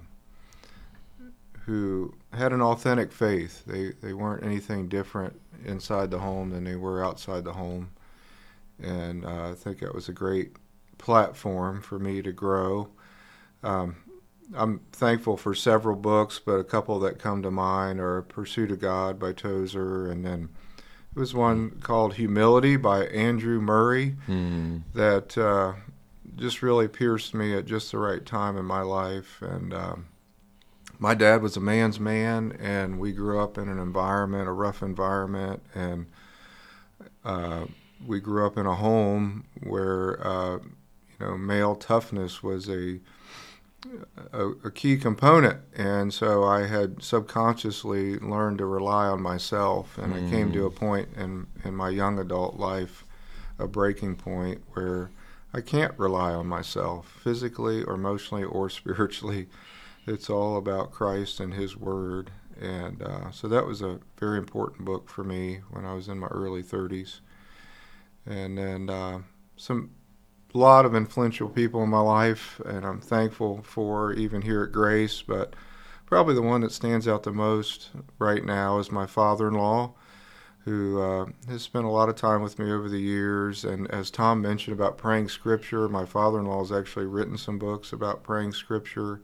who 1.66 2.14
had 2.34 2.54
an 2.54 2.62
authentic 2.62 3.12
faith. 3.12 3.64
They 3.68 3.92
they 4.02 4.14
weren't 4.14 4.44
anything 4.44 4.88
different 4.88 5.40
inside 5.66 6.10
the 6.10 6.20
home 6.20 6.50
than 6.50 6.64
they 6.64 6.76
were 6.76 7.04
outside 7.04 7.44
the 7.44 7.54
home, 7.54 7.92
and 8.82 9.26
uh, 9.26 9.52
I 9.52 9.54
think 9.54 9.80
that 9.80 9.94
was 9.94 10.10
a 10.10 10.14
great 10.14 10.54
platform 10.98 11.82
for 11.82 12.00
me 12.00 12.22
to 12.22 12.32
grow. 12.32 12.90
Um, 13.64 13.98
I'm 14.56 14.80
thankful 14.92 15.36
for 15.38 15.54
several 15.54 15.96
books, 15.96 16.40
but 16.44 16.54
a 16.54 16.64
couple 16.64 17.00
that 17.00 17.20
come 17.20 17.42
to 17.44 17.52
mind 17.52 18.00
are 18.00 18.22
Pursuit 18.22 18.72
of 18.72 18.80
God 18.80 19.20
by 19.20 19.34
Tozer, 19.34 20.10
and 20.10 20.26
then 20.26 20.50
it 21.16 21.20
was 21.20 21.34
one 21.34 21.72
called 21.82 22.14
Humility 22.14 22.78
by 22.78 23.06
Andrew 23.08 23.60
Murray 23.60 24.16
mm. 24.28 24.84
that 24.94 25.38
uh, 25.38 25.74
just 26.36 26.62
really 26.62 26.88
pierced 26.88 27.34
me 27.34 27.56
at 27.56 27.66
just 27.66 27.92
the 27.92 27.98
right 27.98 28.26
time 28.26 28.58
in 28.58 28.66
my 28.66 28.82
life. 28.82 29.42
And 29.42 29.74
um, 29.74 30.08
my 31.00 31.14
dad 31.14 31.42
was 31.42 31.58
a 31.58 31.62
man's 31.62 32.00
man, 32.00 32.58
and 32.60 33.00
we 33.00 33.12
grew 33.12 33.42
up 33.42 33.58
in 33.58 33.68
an 33.68 33.80
environment, 33.80 34.48
a 34.48 34.54
rough 34.54 34.82
environment, 34.82 35.62
and 35.76 36.06
uh, 37.26 37.66
we 38.06 38.20
grew 38.20 38.46
up 38.46 38.58
in 38.58 38.66
a 38.66 38.76
home 38.76 39.46
where 39.64 40.26
uh, 40.26 40.60
you 41.20 41.26
know, 41.26 41.38
male 41.38 41.76
toughness 41.76 42.44
was 42.44 42.70
a, 42.70 43.00
a, 44.32 44.48
a 44.66 44.72
key 44.72 44.98
component, 44.98 45.62
and 45.76 46.14
so 46.14 46.44
I 46.44 46.68
had 46.68 47.02
subconsciously 47.02 48.18
learned 48.20 48.60
to 48.60 48.66
rely 48.66 49.08
on 49.08 49.22
myself, 49.22 49.98
and 49.98 50.14
mm. 50.14 50.28
I 50.28 50.30
came 50.30 50.52
to 50.54 50.66
a 50.66 50.72
mm. 50.72 50.76
point 50.76 51.10
in 51.16 51.48
in 51.64 51.76
my 51.76 51.90
young 51.90 52.20
adult 52.20 52.58
life, 52.58 53.06
a 53.58 53.68
breaking 53.68 54.16
point 54.16 54.62
where 54.74 55.10
I 55.54 55.62
can't 55.62 55.98
rely 55.98 56.34
on 56.34 56.48
myself 56.48 57.20
physically 57.24 57.84
or 57.84 57.96
emotionally 57.96 58.44
or 58.44 58.70
spiritually. 58.82 59.48
It's 60.06 60.30
all 60.30 60.58
about 60.58 60.92
Christ 60.92 61.40
and 61.40 61.54
His 61.54 61.76
Word, 61.76 62.32
and 62.60 63.02
uh, 63.02 63.32
so 63.32 63.48
that 63.48 63.66
was 63.66 63.82
a 63.82 64.00
very 64.18 64.38
important 64.38 64.86
book 64.86 65.10
for 65.10 65.24
me 65.24 65.62
when 65.70 65.86
I 65.86 65.94
was 65.94 66.08
in 66.08 66.20
my 66.20 66.28
early 66.28 66.64
30s. 66.64 67.20
And 68.26 68.58
then 68.58 68.90
uh, 68.90 69.20
some 69.56 69.92
lot 70.58 70.86
of 70.86 70.96
influential 70.96 71.50
people 71.50 71.84
in 71.84 71.90
my 71.90 72.00
life, 72.00 72.60
and 72.66 72.86
I'm 72.86 73.02
thankful 73.02 73.62
for 73.64 74.14
even 74.14 74.42
here 74.42 74.64
at 74.64 74.72
Grace. 74.72 75.22
But 75.22 75.56
probably 76.06 76.36
the 76.36 76.42
one 76.42 76.62
that 76.62 76.72
stands 76.72 77.08
out 77.08 77.24
the 77.24 77.32
most 77.32 77.90
right 78.20 78.44
now 78.44 78.80
is 78.80 78.92
my 78.92 79.06
father 79.06 79.48
in 79.48 79.54
law, 79.54 79.94
who 80.66 81.02
uh, 81.02 81.26
has 81.48 81.62
spent 81.62 81.86
a 81.86 81.90
lot 81.90 82.10
of 82.10 82.16
time 82.16 82.42
with 82.42 82.60
me 82.60 82.72
over 82.72 82.90
the 82.90 83.00
years. 83.00 83.64
And 83.64 83.90
as 83.92 84.12
Tom 84.12 84.42
mentioned 84.42 84.78
about 84.78 84.98
praying 84.98 85.30
scripture, 85.30 85.88
my 85.88 86.06
father 86.06 86.40
in 86.40 86.46
law 86.46 86.60
has 86.60 86.72
actually 86.72 87.06
written 87.06 87.38
some 87.38 87.60
books 87.60 87.94
about 87.94 88.24
praying 88.24 88.54
scripture. 88.54 89.22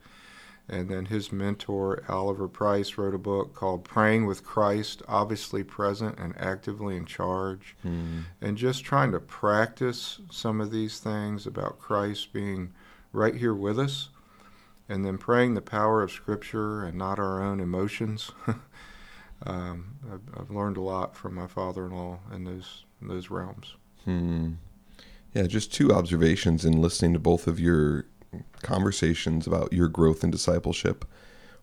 And 0.70 0.89
then 0.89 1.05
his 1.05 1.32
mentor, 1.32 2.03
Oliver 2.08 2.48
Price, 2.48 2.98
wrote 2.98 3.13
a 3.13 3.20
book 3.20 3.53
called 3.53 3.84
Praying 3.84 4.25
with 4.25 4.46
Christ, 4.46 5.01
obviously 5.08 5.62
present 5.63 6.17
and 6.17 6.34
actively 6.38 6.96
in 6.96 7.05
charge. 7.05 7.75
Mm. 7.86 8.24
And 8.39 8.58
just 8.58 8.86
trying 8.86 9.12
to 9.12 9.20
practice 9.20 10.22
some 10.32 10.62
of 10.62 10.72
these 10.72 11.00
things 11.00 11.46
about 11.46 11.79
Christ 11.79 12.32
being 12.32 12.74
right 13.12 13.36
here 13.36 13.53
with 13.53 13.77
us. 13.77 14.10
And 14.88 15.03
then 15.05 15.17
praying 15.17 15.55
the 15.55 15.62
power 15.62 16.01
of 16.01 16.12
Scripture 16.12 16.84
and 16.84 16.98
not 16.98 17.20
our 17.20 17.43
own 17.43 17.60
emotions. 17.60 18.32
um, 19.46 19.96
I've, 20.12 20.41
I've, 20.41 20.51
learned 20.51 20.77
a 20.77 20.82
lot 20.82 21.15
from 21.15 21.36
my 21.36 21.48
father 21.48 21.86
in 21.86 21.91
law 21.91 22.20
in 22.34 22.46
those, 22.46 22.86
in 23.01 23.08
those 23.08 23.29
realms. 23.29 23.75
Hmm. 24.05 24.53
Yeah, 25.34 25.48
just 25.48 25.74
two 25.74 25.91
observations 25.91 26.63
in 26.63 26.82
listening 26.82 27.13
to 27.13 27.20
both 27.20 27.48
of 27.48 27.60
your 27.60 28.05
conversations 28.61 29.47
about 29.47 29.73
your 29.73 29.87
growth 29.87 30.23
and 30.23 30.31
discipleship. 30.31 31.05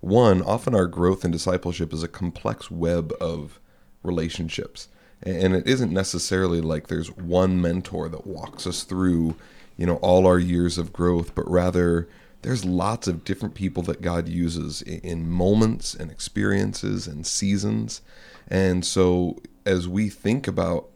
One, 0.01 0.43
often 0.43 0.75
our 0.75 0.87
growth 0.87 1.25
and 1.25 1.33
discipleship 1.33 1.93
is 1.93 2.03
a 2.03 2.09
complex 2.09 2.71
web 2.71 3.13
of 3.21 3.61
relationships. 4.03 4.89
And 5.23 5.55
it 5.55 5.67
isn't 5.67 5.93
necessarily 5.93 6.61
like 6.61 6.87
there's 6.87 7.11
one 7.13 7.61
mentor 7.61 8.09
that 8.09 8.27
walks 8.27 8.67
us 8.67 8.85
through, 8.85 9.37
you 9.77 9.85
know, 9.85 9.97
all 9.97 10.27
our 10.27 10.39
years 10.39 10.79
of 10.79 10.93
growth, 10.93 11.35
but 11.35 11.49
rather 11.51 12.09
there's 12.43 12.65
lots 12.65 13.07
of 13.07 13.25
different 13.25 13.55
people 13.55 13.83
that 13.83 14.01
God 14.01 14.29
uses 14.29 14.81
in 14.81 15.29
moments 15.29 15.95
and 15.95 16.11
experiences 16.11 17.07
and 17.07 17.27
seasons. 17.27 18.01
And 18.49 18.85
so 18.85 19.37
as 19.67 19.87
we 19.87 20.09
think 20.09 20.49
about 20.49 20.89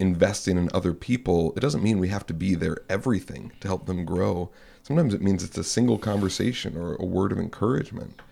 investing 0.00 0.58
in 0.58 0.68
other 0.74 0.92
people, 0.92 1.52
it 1.56 1.60
doesn't 1.60 1.82
mean 1.82 1.98
we 1.98 2.08
have 2.08 2.26
to 2.26 2.34
be 2.34 2.56
their 2.56 2.78
everything 2.88 3.52
to 3.60 3.68
help 3.68 3.86
them 3.86 4.04
grow. 4.04 4.50
Sometimes 4.88 5.12
it 5.12 5.20
means 5.20 5.44
it's 5.44 5.58
a 5.58 5.64
single 5.64 5.98
conversation 5.98 6.74
or 6.74 6.94
a 6.94 7.04
word 7.04 7.30
of 7.30 7.38
encouragement. 7.38 8.22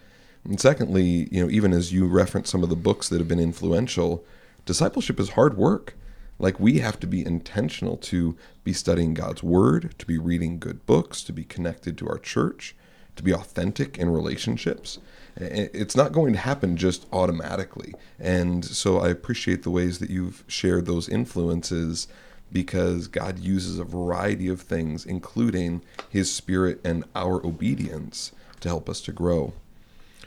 And 0.43 0.59
secondly, 0.59 1.29
you 1.31 1.43
know, 1.43 1.51
even 1.51 1.75
as 1.75 1.93
you 1.93 2.07
reference 2.07 2.49
some 2.49 2.63
of 2.63 2.71
the 2.71 2.75
books 2.77 3.11
that 3.11 3.19
have 3.19 3.29
been 3.29 3.39
influential, 3.39 4.25
discipleship 4.65 5.21
is 5.21 5.29
hard 5.29 5.59
work. 5.59 5.99
Like 6.39 6.59
we 6.59 6.79
have 6.79 6.99
to 7.01 7.07
be 7.07 7.23
intentional 7.23 7.99
to 7.99 8.39
be 8.65 8.73
studying 8.73 9.13
God's 9.13 9.43
word, 9.43 9.95
to 9.99 10.07
be 10.07 10.17
reading 10.17 10.59
good 10.59 10.87
books, 10.87 11.23
to 11.25 11.33
be 11.35 11.45
connected 11.45 11.99
to 11.99 12.09
our 12.09 12.17
church, 12.17 12.75
to 13.17 13.23
be 13.23 13.35
authentic 13.35 13.99
in 13.99 14.09
relationships. 14.09 14.99
It's 15.37 15.95
not 15.95 16.13
going 16.13 16.33
to 16.33 16.39
happen 16.39 16.79
just 16.79 17.05
automatically. 17.13 17.93
And 18.19 18.65
so 18.65 18.99
I 18.99 19.11
appreciate 19.11 19.63
the 19.63 19.71
ways 19.71 19.99
that 19.99 20.09
you've 20.09 20.43
shared 20.47 20.87
those 20.87 21.07
influences 21.07 22.09
because 22.53 23.09
God 23.09 23.39
uses 23.39 23.79
a 23.79 23.85
variety 23.85 24.49
of 24.49 24.61
things, 24.61 25.05
including 25.05 25.83
His 26.09 26.33
Spirit 26.33 26.81
and 26.85 27.05
our 27.15 27.45
obedience, 27.45 28.33
to 28.61 28.69
help 28.69 28.89
us 28.89 29.01
to 29.03 29.13
grow. 29.13 29.53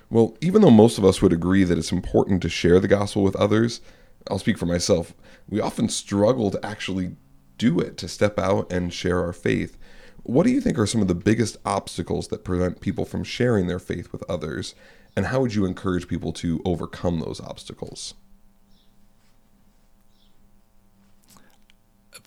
Well, 0.09 0.35
even 0.41 0.61
though 0.61 0.71
most 0.71 0.97
of 0.97 1.05
us 1.05 1.21
would 1.21 1.33
agree 1.33 1.63
that 1.63 1.77
it's 1.77 1.91
important 1.91 2.41
to 2.41 2.49
share 2.49 2.79
the 2.79 2.87
gospel 2.87 3.23
with 3.23 3.35
others, 3.35 3.81
I'll 4.29 4.39
speak 4.39 4.57
for 4.57 4.65
myself, 4.65 5.13
we 5.47 5.59
often 5.59 5.89
struggle 5.89 6.51
to 6.51 6.65
actually 6.65 7.15
do 7.57 7.79
it, 7.79 7.97
to 7.97 8.07
step 8.07 8.39
out 8.39 8.71
and 8.71 8.93
share 8.93 9.23
our 9.23 9.33
faith. 9.33 9.77
What 10.23 10.45
do 10.45 10.51
you 10.51 10.61
think 10.61 10.77
are 10.77 10.87
some 10.87 11.01
of 11.01 11.07
the 11.07 11.15
biggest 11.15 11.57
obstacles 11.65 12.27
that 12.27 12.43
prevent 12.43 12.81
people 12.81 13.05
from 13.05 13.23
sharing 13.23 13.67
their 13.67 13.79
faith 13.79 14.11
with 14.11 14.23
others? 14.29 14.75
And 15.15 15.27
how 15.27 15.41
would 15.41 15.55
you 15.55 15.65
encourage 15.65 16.07
people 16.07 16.33
to 16.33 16.61
overcome 16.65 17.19
those 17.19 17.41
obstacles? 17.41 18.13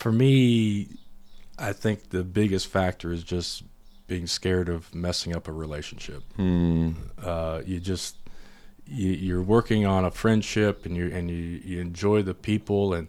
For 0.02 0.10
me, 0.10 0.88
I 1.56 1.72
think 1.72 2.08
the 2.08 2.24
biggest 2.24 2.66
factor 2.66 3.12
is 3.12 3.22
just 3.22 3.62
being 4.08 4.26
scared 4.26 4.68
of 4.68 4.92
messing 4.92 5.32
up 5.32 5.46
a 5.46 5.52
relationship. 5.52 6.24
Hmm. 6.34 6.94
Uh, 7.22 7.62
you 7.64 7.78
just 7.78 8.16
you, 8.84 9.38
are 9.38 9.42
working 9.44 9.86
on 9.86 10.04
a 10.04 10.10
friendship, 10.10 10.86
and 10.86 10.96
you 10.96 11.06
and 11.12 11.30
you, 11.30 11.36
you 11.36 11.80
enjoy 11.80 12.22
the 12.22 12.34
people, 12.34 12.94
and 12.94 13.06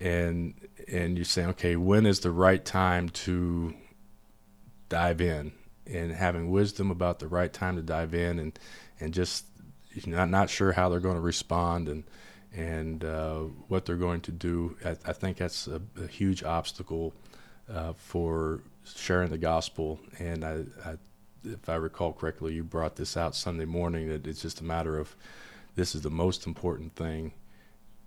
and 0.00 0.54
and 0.88 1.18
you 1.18 1.24
say, 1.24 1.44
okay, 1.48 1.76
when 1.76 2.06
is 2.06 2.20
the 2.20 2.30
right 2.30 2.64
time 2.64 3.10
to 3.10 3.74
dive 4.88 5.20
in? 5.20 5.52
And 5.86 6.12
having 6.12 6.50
wisdom 6.50 6.90
about 6.90 7.18
the 7.18 7.28
right 7.28 7.52
time 7.52 7.76
to 7.76 7.82
dive 7.82 8.14
in, 8.14 8.38
and 8.38 8.58
and 8.98 9.12
just 9.12 9.44
not 10.06 10.30
not 10.30 10.48
sure 10.48 10.72
how 10.72 10.88
they're 10.88 10.98
going 10.98 11.16
to 11.16 11.20
respond, 11.20 11.90
and 11.90 12.04
and 12.54 13.04
uh, 13.04 13.40
what 13.68 13.84
they're 13.84 13.96
going 13.96 14.20
to 14.22 14.32
do. 14.32 14.76
I, 14.84 14.90
I 14.90 15.12
think 15.12 15.38
that's 15.38 15.66
a, 15.66 15.80
a 16.00 16.06
huge 16.06 16.42
obstacle 16.42 17.12
uh, 17.72 17.92
for 17.94 18.60
sharing 18.84 19.30
the 19.30 19.38
gospel. 19.38 20.00
And 20.18 20.44
I, 20.44 20.64
I, 20.84 20.96
if 21.44 21.68
I 21.68 21.76
recall 21.76 22.12
correctly, 22.12 22.54
you 22.54 22.64
brought 22.64 22.96
this 22.96 23.16
out 23.16 23.34
Sunday 23.34 23.64
morning 23.64 24.08
that 24.08 24.26
it's 24.26 24.42
just 24.42 24.60
a 24.60 24.64
matter 24.64 24.98
of 24.98 25.14
this 25.74 25.94
is 25.94 26.02
the 26.02 26.10
most 26.10 26.46
important 26.46 26.94
thing 26.94 27.32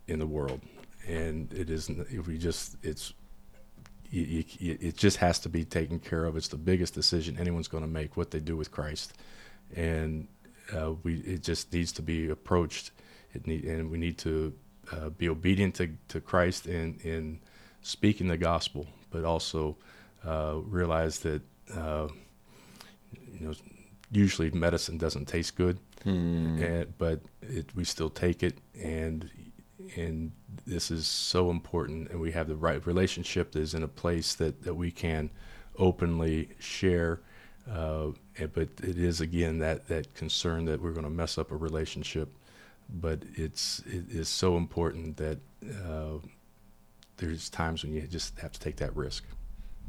in 0.07 0.19
the 0.19 0.27
world, 0.27 0.61
and 1.07 1.51
it 1.53 1.69
isn't. 1.69 2.07
If 2.11 2.27
we 2.27 2.37
just, 2.37 2.77
it's 2.83 3.13
you, 4.11 4.43
you, 4.59 4.77
it 4.79 4.95
just 4.95 5.17
has 5.17 5.39
to 5.39 5.49
be 5.49 5.65
taken 5.65 5.99
care 5.99 6.25
of. 6.25 6.37
It's 6.37 6.47
the 6.47 6.57
biggest 6.57 6.93
decision 6.93 7.37
anyone's 7.39 7.67
going 7.67 7.83
to 7.83 7.89
make 7.89 8.15
what 8.15 8.31
they 8.31 8.39
do 8.39 8.55
with 8.55 8.71
Christ, 8.71 9.13
and 9.75 10.27
uh, 10.73 10.93
we 11.03 11.15
it 11.21 11.41
just 11.41 11.73
needs 11.73 11.91
to 11.93 12.01
be 12.01 12.29
approached. 12.29 12.91
It 13.35 13.47
need, 13.47 13.65
and 13.65 13.91
we 13.91 13.97
need 13.97 14.17
to 14.19 14.53
uh, 14.91 15.09
be 15.09 15.29
obedient 15.29 15.75
to, 15.75 15.89
to 16.09 16.21
Christ 16.21 16.67
in 16.67 16.99
in 17.03 17.39
speaking 17.81 18.27
the 18.27 18.37
gospel, 18.37 18.87
but 19.11 19.23
also 19.23 19.77
uh, 20.25 20.55
realize 20.63 21.19
that 21.19 21.41
uh, 21.75 22.07
you 23.33 23.47
know 23.47 23.53
usually 24.11 24.51
medicine 24.51 24.97
doesn't 24.97 25.25
taste 25.25 25.55
good, 25.55 25.79
hmm. 26.03 26.61
and, 26.61 26.97
but 26.97 27.21
it, 27.41 27.75
we 27.75 27.83
still 27.83 28.09
take 28.09 28.43
it, 28.43 28.57
and 28.81 29.29
and 29.95 30.31
this 30.65 30.91
is 30.91 31.07
so 31.07 31.49
important, 31.51 32.09
and 32.09 32.19
we 32.19 32.31
have 32.31 32.47
the 32.47 32.55
right 32.55 32.85
relationship 32.87 33.51
that 33.51 33.59
is 33.59 33.73
in 33.73 33.83
a 33.83 33.87
place 33.87 34.33
that 34.35 34.63
that 34.63 34.75
we 34.75 34.91
can 34.91 35.29
openly 35.77 36.49
share. 36.59 37.21
Uh, 37.69 38.11
but 38.53 38.69
it 38.83 38.97
is 38.97 39.21
again 39.21 39.57
that 39.59 39.87
that 39.87 40.13
concern 40.13 40.65
that 40.65 40.81
we're 40.81 40.91
going 40.91 41.03
to 41.03 41.09
mess 41.09 41.37
up 41.37 41.51
a 41.51 41.55
relationship. 41.55 42.29
But 42.89 43.23
it's 43.33 43.79
it 43.85 44.09
is 44.09 44.29
so 44.29 44.57
important 44.57 45.17
that 45.17 45.39
uh, 45.63 46.19
there's 47.17 47.49
times 47.49 47.83
when 47.83 47.93
you 47.93 48.01
just 48.01 48.39
have 48.39 48.51
to 48.51 48.59
take 48.59 48.77
that 48.77 48.95
risk. 48.95 49.23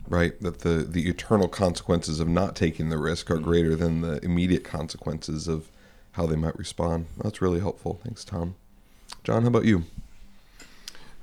Right 0.08 0.40
that 0.40 0.60
the 0.60 0.86
the 0.88 1.08
eternal 1.08 1.48
consequences 1.48 2.20
of 2.20 2.28
not 2.28 2.54
taking 2.56 2.88
the 2.88 2.98
risk 2.98 3.30
are 3.30 3.38
greater 3.38 3.74
than 3.74 4.00
the 4.00 4.24
immediate 4.24 4.64
consequences 4.64 5.48
of 5.48 5.70
how 6.12 6.26
they 6.26 6.36
might 6.36 6.56
respond. 6.56 7.06
That's 7.22 7.42
really 7.42 7.60
helpful. 7.60 8.00
Thanks 8.04 8.24
tom. 8.24 8.54
John 9.24 9.42
how 9.42 9.48
about 9.48 9.64
you? 9.64 9.84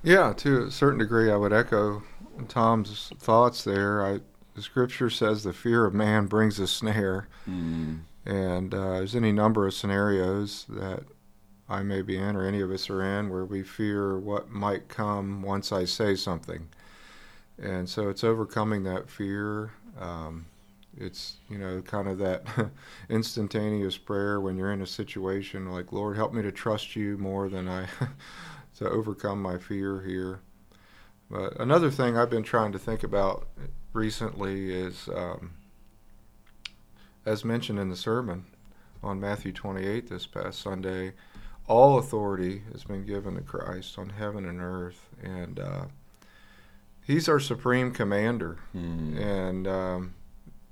Yeah 0.04 0.34
to 0.38 0.66
a 0.66 0.72
certain 0.72 1.00
degree 1.00 1.32
i 1.32 1.36
would 1.36 1.54
echo 1.54 2.04
tom's 2.48 3.12
thoughts 3.20 3.64
there. 3.64 4.06
I, 4.06 4.20
the 4.56 4.62
scripture 4.62 5.10
says 5.10 5.44
the 5.44 5.54
fear 5.54 5.86
of 5.86 5.94
man 5.94 6.28
brings 6.28 6.60
a 6.60 6.68
snare. 6.68 7.28
Mm. 7.50 8.02
and 8.26 8.74
uh, 8.74 8.94
there's 8.94 9.16
any 9.16 9.32
number 9.32 9.68
of 9.68 9.74
scenarios 9.74 10.66
that 10.70 11.04
i 11.74 11.84
may 11.84 12.02
be 12.02 12.18
in 12.18 12.36
or 12.36 12.46
any 12.46 12.62
of 12.62 12.72
us 12.72 12.90
are 12.90 13.04
in 13.04 13.30
where 13.30 13.46
we 13.46 13.64
fear 13.64 14.18
what 14.18 14.50
might 14.50 14.88
come 14.88 15.42
once 15.42 15.72
i 15.72 15.84
say 15.84 16.16
something 16.16 16.68
and 17.62 17.88
so 17.88 18.10
it's 18.10 18.24
overcoming 18.24 18.84
that 18.84 19.10
fear. 19.10 19.72
Um, 20.00 20.46
it's 20.98 21.38
you 21.50 21.58
know 21.58 21.82
kind 21.82 22.08
of 22.08 22.20
that 22.20 22.46
instantaneous 23.10 23.98
prayer 23.98 24.40
when 24.40 24.58
you're 24.58 24.72
in 24.72 24.82
a 24.82 24.88
situation 24.88 25.72
like 25.72 25.92
Lord, 25.92 26.16
help 26.16 26.34
me 26.34 26.42
to 26.42 26.52
trust 26.52 26.96
you 26.96 27.18
more 27.18 27.50
than 27.50 27.68
I 27.68 27.88
to 28.78 28.90
overcome 28.90 29.42
my 29.42 29.58
fear 29.58 30.02
here. 30.02 30.40
But 31.30 31.60
another 31.60 31.90
thing 31.90 32.18
I've 32.18 32.30
been 32.30 32.44
trying 32.44 32.72
to 32.74 32.80
think 32.80 33.04
about 33.04 33.48
recently 33.92 34.74
is, 34.74 35.10
um, 35.16 35.54
as 37.26 37.44
mentioned 37.46 37.80
in 37.80 37.90
the 37.90 37.96
sermon 37.96 38.46
on 39.02 39.20
Matthew 39.20 39.52
28 39.52 40.10
this 40.10 40.28
past 40.28 40.60
Sunday, 40.60 41.14
all 41.68 41.98
authority 41.98 42.64
has 42.72 42.84
been 42.84 43.06
given 43.06 43.36
to 43.36 43.42
Christ 43.42 43.98
on 43.98 44.10
heaven 44.10 44.46
and 44.46 44.62
earth, 44.62 45.10
and 45.22 45.60
uh, 45.60 45.86
he's 47.06 47.30
our 47.30 47.40
supreme 47.40 47.92
commander, 47.92 48.58
mm. 48.76 49.18
and 49.18 49.68
um, 49.68 50.14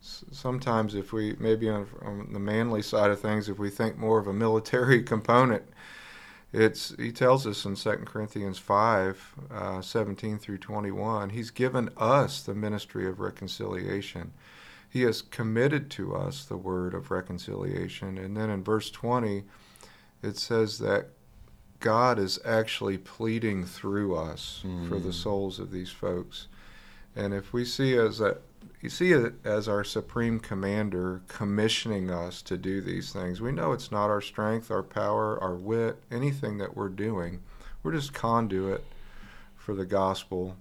s- 0.01 0.25
sometimes 0.31 0.95
if 0.95 1.13
we 1.13 1.35
maybe 1.39 1.69
on, 1.69 1.87
on, 2.01 2.33
the 2.33 2.39
manly 2.39 2.81
side 2.81 3.09
of 3.09 3.19
things, 3.19 3.47
if 3.47 3.57
we 3.57 3.69
think 3.69 3.97
more 3.97 4.19
of 4.19 4.27
a 4.27 4.33
military 4.33 5.01
component, 5.13 5.63
it's 6.53 6.93
he 6.97 7.13
tells 7.13 7.47
us 7.47 7.63
in 7.63 7.75
2 7.75 7.89
Corinthians 8.05 8.57
5, 8.57 9.35
uh, 9.51 9.81
17 9.81 10.37
through 10.37 10.57
21, 10.57 11.29
he's 11.29 11.51
given 11.51 11.89
us 11.95 12.43
the 12.43 12.53
ministry 12.53 13.07
of 13.07 13.21
reconciliation. 13.21 14.33
He 14.89 15.03
has 15.03 15.21
committed 15.21 15.89
to 15.91 16.13
us 16.13 16.43
the 16.43 16.57
word 16.57 16.93
of 16.93 17.11
reconciliation. 17.11 18.17
And 18.17 18.35
then 18.35 18.49
in 18.49 18.61
verse 18.61 18.89
20, 18.89 19.45
it 20.23 20.37
says 20.37 20.79
that 20.79 21.07
God 21.79 22.19
is 22.19 22.39
actually 22.45 22.97
pleading 22.97 23.65
through 23.65 24.15
us 24.15 24.63
mm. 24.65 24.87
for 24.87 24.95
the 24.95 25.05
hmm. 25.05 25.11
souls 25.11 25.59
of 25.59 25.71
these 25.71 25.89
folks. 25.89 26.47
And 27.15 27.33
if 27.33 27.53
we 27.53 27.65
see 27.65 27.97
as 27.97 28.19
that 28.19 28.41
you 28.81 28.89
see 28.89 29.11
it 29.11 29.33
as 29.43 29.67
our 29.67 29.83
supreme 29.83 30.39
commander 30.39 31.21
commissioning 31.27 32.09
us 32.09 32.41
to 32.43 32.57
do 32.57 32.81
these 32.81 33.11
things. 33.11 33.41
We 33.41 33.51
know 33.51 33.73
it's 33.73 33.91
not 33.91 34.09
our 34.09 34.21
strength, 34.21 34.71
our 34.71 34.83
power, 34.83 35.41
our 35.41 35.55
wit, 35.55 36.01
anything 36.11 36.57
that 36.57 36.75
we're 36.75 36.89
doing. 36.89 37.41
We're 37.83 37.93
just 37.93 38.13
conduit 38.13 38.83
for 39.55 39.75
the 39.75 39.85
gospel 39.85 40.57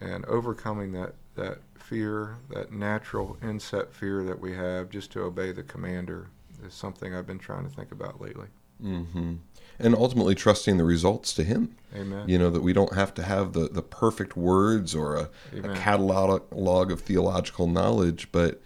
and 0.00 0.24
overcoming 0.26 0.92
that, 0.92 1.14
that 1.34 1.58
fear, 1.76 2.36
that 2.50 2.72
natural 2.72 3.36
inset 3.42 3.92
fear 3.92 4.22
that 4.24 4.40
we 4.40 4.54
have 4.54 4.90
just 4.90 5.10
to 5.12 5.22
obey 5.22 5.52
the 5.52 5.62
commander 5.62 6.28
is 6.64 6.74
something 6.74 7.14
I've 7.14 7.26
been 7.26 7.38
trying 7.38 7.68
to 7.68 7.74
think 7.74 7.92
about 7.92 8.20
lately. 8.20 8.46
Mm-hmm 8.82 9.34
and 9.78 9.94
ultimately 9.94 10.34
trusting 10.34 10.76
the 10.76 10.84
results 10.84 11.32
to 11.34 11.44
Him. 11.44 11.76
Amen. 11.94 12.28
You 12.28 12.38
know 12.38 12.50
that 12.50 12.62
we 12.62 12.72
don't 12.72 12.94
have 12.94 13.14
to 13.14 13.22
have 13.22 13.52
the 13.52 13.68
the 13.68 13.82
perfect 13.82 14.36
words 14.36 14.94
or 14.94 15.16
a, 15.16 15.30
a 15.52 15.74
catalog 15.74 16.90
of 16.90 17.00
theological 17.00 17.66
knowledge, 17.66 18.28
but 18.32 18.60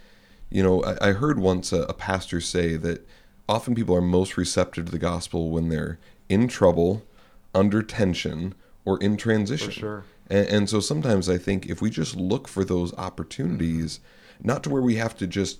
you 0.51 0.63
know 0.63 0.83
I, 0.83 1.09
I 1.09 1.13
heard 1.13 1.39
once 1.39 1.73
a, 1.73 1.83
a, 1.83 1.95
pastor 1.95 2.41
say 2.41 2.77
that 2.77 3.07
often 3.49 3.75
people 3.75 3.95
are 3.95 4.03
most 4.03 4.37
receptive 4.37 4.87
to 4.87 4.93
the 4.93 4.99
gospel 4.99 5.51
when 5.51 5.69
they're 5.69 5.99
in 6.29 6.49
trouble, 6.49 7.05
under 7.55 7.83
tension, 7.83 8.55
or 8.85 8.99
in 9.01 9.17
transition. 9.17 9.73
For 9.73 9.79
sure. 9.79 10.05
And, 10.31 10.49
and 10.49 10.71
so 10.71 10.81
sometimes 10.81 11.29
I 11.29 11.39
think 11.39 11.67
if 11.67 11.81
we 11.81 11.91
just 11.91 12.17
look 12.17 12.49
for 12.49 12.65
those 12.65 12.95
opportunities, 12.95 14.01
not 14.43 14.63
to 14.65 14.71
where 14.71 14.83
we 14.83 14.97
have 14.97 15.17
to 15.19 15.27
just 15.27 15.59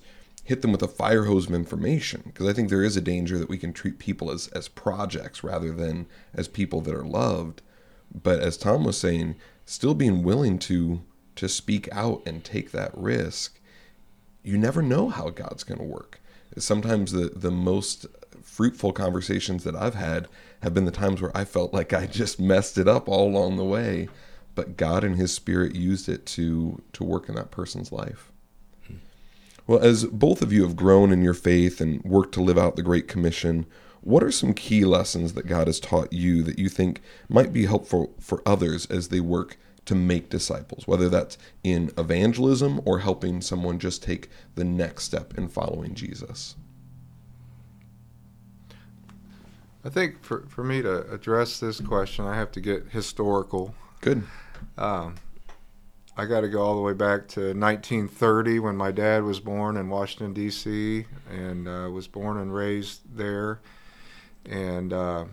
hit 0.49 0.63
them 0.63 0.71
with 0.71 0.81
a 0.81 0.87
fire 0.87 1.25
hose 1.25 1.47
of 1.47 1.53
information 1.53 2.23
because 2.25 2.47
I 2.47 2.53
think 2.53 2.69
there 2.69 2.83
is 2.83 2.97
a 2.97 3.01
danger 3.01 3.37
that 3.37 3.49
we 3.49 3.59
can 3.59 3.71
treat 3.71 3.99
people 3.99 4.31
as 4.31 4.47
as 4.47 4.67
projects 4.67 5.43
rather 5.43 5.71
than 5.71 6.07
as 6.33 6.47
people 6.47 6.81
that 6.81 6.95
are 6.95 7.05
loved. 7.05 7.61
But 8.11 8.39
as 8.39 8.57
Tom 8.57 8.83
was 8.83 8.97
saying, 8.97 9.35
still 9.67 9.93
being 9.93 10.23
willing 10.23 10.57
to 10.59 11.03
to 11.35 11.47
speak 11.47 11.87
out 11.91 12.23
and 12.25 12.43
take 12.43 12.71
that 12.71 12.97
risk, 12.97 13.59
you 14.41 14.57
never 14.57 14.81
know 14.81 15.09
how 15.09 15.29
God's 15.29 15.63
going 15.63 15.77
to 15.77 15.83
work. 15.85 16.19
Sometimes 16.57 17.11
the 17.11 17.29
the 17.29 17.51
most 17.51 18.07
fruitful 18.41 18.91
conversations 18.91 19.63
that 19.65 19.75
I've 19.75 19.93
had 19.93 20.27
have 20.63 20.73
been 20.73 20.85
the 20.85 20.91
times 20.91 21.21
where 21.21 21.37
I 21.37 21.45
felt 21.45 21.75
like 21.75 21.93
I 21.93 22.07
just 22.07 22.39
messed 22.39 22.79
it 22.79 22.87
up 22.87 23.07
all 23.07 23.27
along 23.29 23.57
the 23.57 23.63
way, 23.63 24.09
but 24.55 24.77
God 24.77 25.03
and 25.03 25.15
his 25.15 25.31
spirit 25.31 25.75
used 25.75 26.09
it 26.09 26.25
to 26.37 26.81
to 26.93 27.03
work 27.03 27.29
in 27.29 27.35
that 27.35 27.51
person's 27.51 27.91
life. 27.91 28.28
Well, 29.69 29.83
as 29.83 30.05
both 30.05 30.41
of 30.41 30.51
you 30.51 30.63
have 30.63 30.75
grown 30.75 31.11
in 31.11 31.21
your 31.21 31.35
faith 31.35 31.79
and 31.79 32.03
worked 32.03 32.33
to 32.33 32.41
live 32.41 32.57
out 32.57 32.75
the 32.75 32.81
Great 32.81 33.07
Commission, 33.07 33.67
what 34.01 34.23
are 34.23 34.31
some 34.31 34.55
key 34.55 34.83
lessons 34.83 35.35
that 35.35 35.45
God 35.45 35.67
has 35.67 35.79
taught 35.79 36.11
you 36.11 36.41
that 36.41 36.57
you 36.57 36.69
think 36.69 37.03
might 37.29 37.53
be 37.53 37.67
helpful 37.67 38.15
for 38.19 38.41
others 38.47 38.87
as 38.87 39.09
they 39.09 39.19
work 39.19 39.57
to 39.85 39.93
make 39.93 40.27
disciples, 40.27 40.87
whether 40.87 41.07
that's 41.07 41.37
in 41.63 41.91
evangelism 41.99 42.81
or 42.83 42.97
helping 42.97 43.41
someone 43.41 43.77
just 43.77 44.01
take 44.01 44.31
the 44.55 44.63
next 44.63 45.03
step 45.03 45.37
in 45.37 45.47
following 45.47 45.93
Jesus? 45.93 46.55
I 49.85 49.89
think 49.89 50.23
for, 50.23 50.47
for 50.47 50.63
me 50.63 50.81
to 50.81 51.07
address 51.13 51.59
this 51.59 51.79
question, 51.79 52.25
I 52.25 52.35
have 52.35 52.51
to 52.53 52.59
get 52.59 52.87
historical. 52.89 53.75
Good. 54.01 54.23
Um, 54.79 55.13
I 56.19 56.25
got 56.25 56.41
to 56.41 56.49
go 56.49 56.61
all 56.61 56.75
the 56.75 56.81
way 56.81 56.91
back 56.91 57.29
to 57.29 57.53
1930 57.53 58.59
when 58.59 58.75
my 58.75 58.91
dad 58.91 59.23
was 59.23 59.39
born 59.39 59.77
in 59.77 59.87
Washington, 59.87 60.33
D.C., 60.33 61.05
and 61.29 61.65
uh, 61.65 61.89
was 61.89 62.09
born 62.09 62.37
and 62.37 62.53
raised 62.53 63.15
there. 63.15 63.61
And 64.45 64.91
uh, 64.91 65.25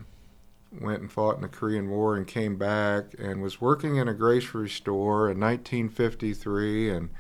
went 0.81 1.01
and 1.01 1.11
fought 1.11 1.35
in 1.35 1.43
the 1.43 1.49
Korean 1.49 1.91
War 1.91 2.17
and 2.17 2.25
came 2.25 2.55
back 2.55 3.07
and 3.19 3.43
was 3.43 3.61
working 3.61 3.97
in 3.97 4.07
a 4.07 4.15
grocery 4.15 4.69
store 4.69 5.29
in 5.29 5.41
1953. 5.41 6.91
And 6.91 7.11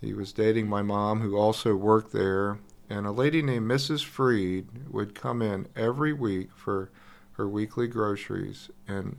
he 0.00 0.12
was 0.12 0.32
dating 0.32 0.68
my 0.68 0.82
mom, 0.82 1.20
who 1.20 1.36
also 1.36 1.76
worked 1.76 2.12
there. 2.12 2.58
And 2.90 3.06
a 3.06 3.12
lady 3.12 3.40
named 3.40 3.70
Mrs. 3.70 4.04
Freed 4.04 4.66
would 4.90 5.14
come 5.14 5.42
in 5.42 5.68
every 5.76 6.12
week 6.12 6.48
for 6.56 6.90
her 7.34 7.48
weekly 7.48 7.86
groceries. 7.86 8.68
And 8.88 9.18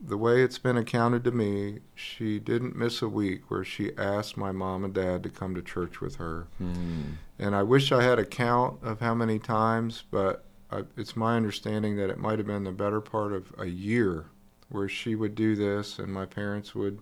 the 0.00 0.16
way 0.16 0.42
it's 0.42 0.58
been 0.58 0.76
accounted 0.76 1.24
to 1.24 1.30
me, 1.30 1.80
she 1.94 2.38
didn't 2.38 2.76
miss 2.76 3.02
a 3.02 3.08
week 3.08 3.50
where 3.50 3.64
she 3.64 3.96
asked 3.96 4.36
my 4.36 4.52
mom 4.52 4.84
and 4.84 4.94
dad 4.94 5.22
to 5.24 5.28
come 5.28 5.54
to 5.54 5.62
church 5.62 6.00
with 6.00 6.16
her. 6.16 6.46
Mm. 6.62 7.16
And 7.38 7.56
I 7.56 7.62
wish 7.62 7.90
I 7.90 8.02
had 8.02 8.18
a 8.18 8.24
count 8.24 8.78
of 8.82 9.00
how 9.00 9.14
many 9.14 9.38
times, 9.38 10.04
but 10.10 10.44
I, 10.70 10.82
it's 10.96 11.16
my 11.16 11.36
understanding 11.36 11.96
that 11.96 12.10
it 12.10 12.18
might 12.18 12.38
have 12.38 12.46
been 12.46 12.64
the 12.64 12.72
better 12.72 13.00
part 13.00 13.32
of 13.32 13.52
a 13.58 13.66
year 13.66 14.26
where 14.68 14.88
she 14.88 15.14
would 15.14 15.34
do 15.34 15.56
this, 15.56 15.98
and 15.98 16.12
my 16.12 16.26
parents 16.26 16.74
would, 16.74 17.00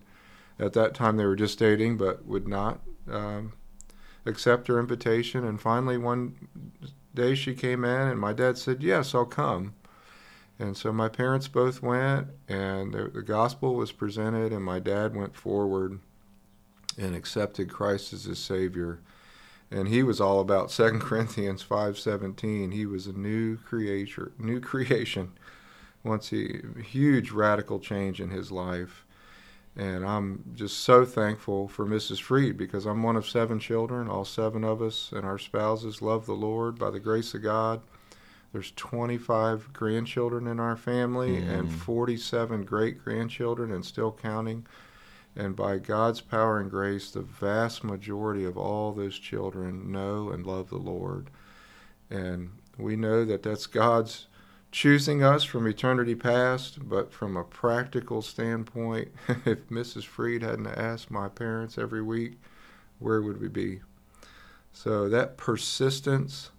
at 0.58 0.72
that 0.74 0.94
time 0.94 1.16
they 1.16 1.26
were 1.26 1.36
just 1.36 1.58
dating, 1.58 1.96
but 1.96 2.24
would 2.24 2.46
not 2.46 2.80
um, 3.10 3.52
accept 4.24 4.68
her 4.68 4.78
invitation. 4.78 5.44
And 5.44 5.60
finally, 5.60 5.98
one 5.98 6.36
day 7.14 7.34
she 7.34 7.54
came 7.54 7.84
in, 7.84 8.08
and 8.08 8.20
my 8.20 8.32
dad 8.32 8.56
said, 8.56 8.82
Yes, 8.82 9.14
I'll 9.14 9.26
come. 9.26 9.74
And 10.58 10.76
so 10.76 10.92
my 10.92 11.08
parents 11.08 11.48
both 11.48 11.82
went, 11.82 12.28
and 12.48 12.94
the, 12.94 13.10
the 13.12 13.22
gospel 13.22 13.74
was 13.74 13.92
presented, 13.92 14.52
and 14.52 14.64
my 14.64 14.78
dad 14.78 15.14
went 15.14 15.36
forward 15.36 16.00
and 16.96 17.14
accepted 17.14 17.70
Christ 17.70 18.12
as 18.14 18.24
his 18.24 18.38
Savior 18.38 19.00
and 19.70 19.88
he 19.88 20.02
was 20.02 20.20
all 20.20 20.40
about 20.40 20.70
Second 20.70 21.00
Corinthians 21.00 21.62
five 21.62 21.98
seventeen. 21.98 22.70
He 22.70 22.86
was 22.86 23.06
a 23.06 23.12
new 23.12 23.56
creator, 23.56 24.32
new 24.38 24.60
creation. 24.60 25.32
Once 26.04 26.28
he 26.28 26.60
huge 26.84 27.32
radical 27.32 27.80
change 27.80 28.20
in 28.20 28.30
his 28.30 28.52
life, 28.52 29.04
and 29.74 30.06
I'm 30.06 30.44
just 30.54 30.78
so 30.78 31.04
thankful 31.04 31.66
for 31.66 31.84
Mrs. 31.84 32.20
Freed 32.20 32.56
because 32.56 32.86
I'm 32.86 33.02
one 33.02 33.16
of 33.16 33.28
seven 33.28 33.58
children. 33.58 34.08
All 34.08 34.24
seven 34.24 34.62
of 34.62 34.80
us 34.80 35.10
and 35.10 35.24
our 35.24 35.38
spouses 35.38 36.00
love 36.00 36.26
the 36.26 36.32
Lord 36.32 36.78
by 36.78 36.90
the 36.90 37.00
grace 37.00 37.34
of 37.34 37.42
God. 37.42 37.80
There's 38.56 38.72
25 38.74 39.74
grandchildren 39.74 40.46
in 40.46 40.58
our 40.58 40.76
family 40.76 41.42
mm. 41.42 41.46
and 41.46 41.70
47 41.70 42.64
great 42.64 43.04
grandchildren, 43.04 43.70
and 43.70 43.84
still 43.84 44.12
counting. 44.12 44.64
And 45.36 45.54
by 45.54 45.76
God's 45.76 46.22
power 46.22 46.58
and 46.58 46.70
grace, 46.70 47.10
the 47.10 47.20
vast 47.20 47.84
majority 47.84 48.46
of 48.46 48.56
all 48.56 48.92
those 48.92 49.18
children 49.18 49.92
know 49.92 50.30
and 50.30 50.46
love 50.46 50.70
the 50.70 50.78
Lord. 50.78 51.28
And 52.08 52.48
we 52.78 52.96
know 52.96 53.26
that 53.26 53.42
that's 53.42 53.66
God's 53.66 54.26
choosing 54.72 55.22
us 55.22 55.44
from 55.44 55.66
eternity 55.66 56.14
past, 56.14 56.88
but 56.88 57.12
from 57.12 57.36
a 57.36 57.44
practical 57.44 58.22
standpoint, 58.22 59.08
if 59.44 59.68
Mrs. 59.68 60.04
Freed 60.04 60.40
hadn't 60.40 60.66
asked 60.68 61.10
my 61.10 61.28
parents 61.28 61.76
every 61.76 62.00
week, 62.00 62.40
where 63.00 63.20
would 63.20 63.38
we 63.38 63.48
be? 63.48 63.80
So 64.72 65.10
that 65.10 65.36
persistence, 65.36 66.52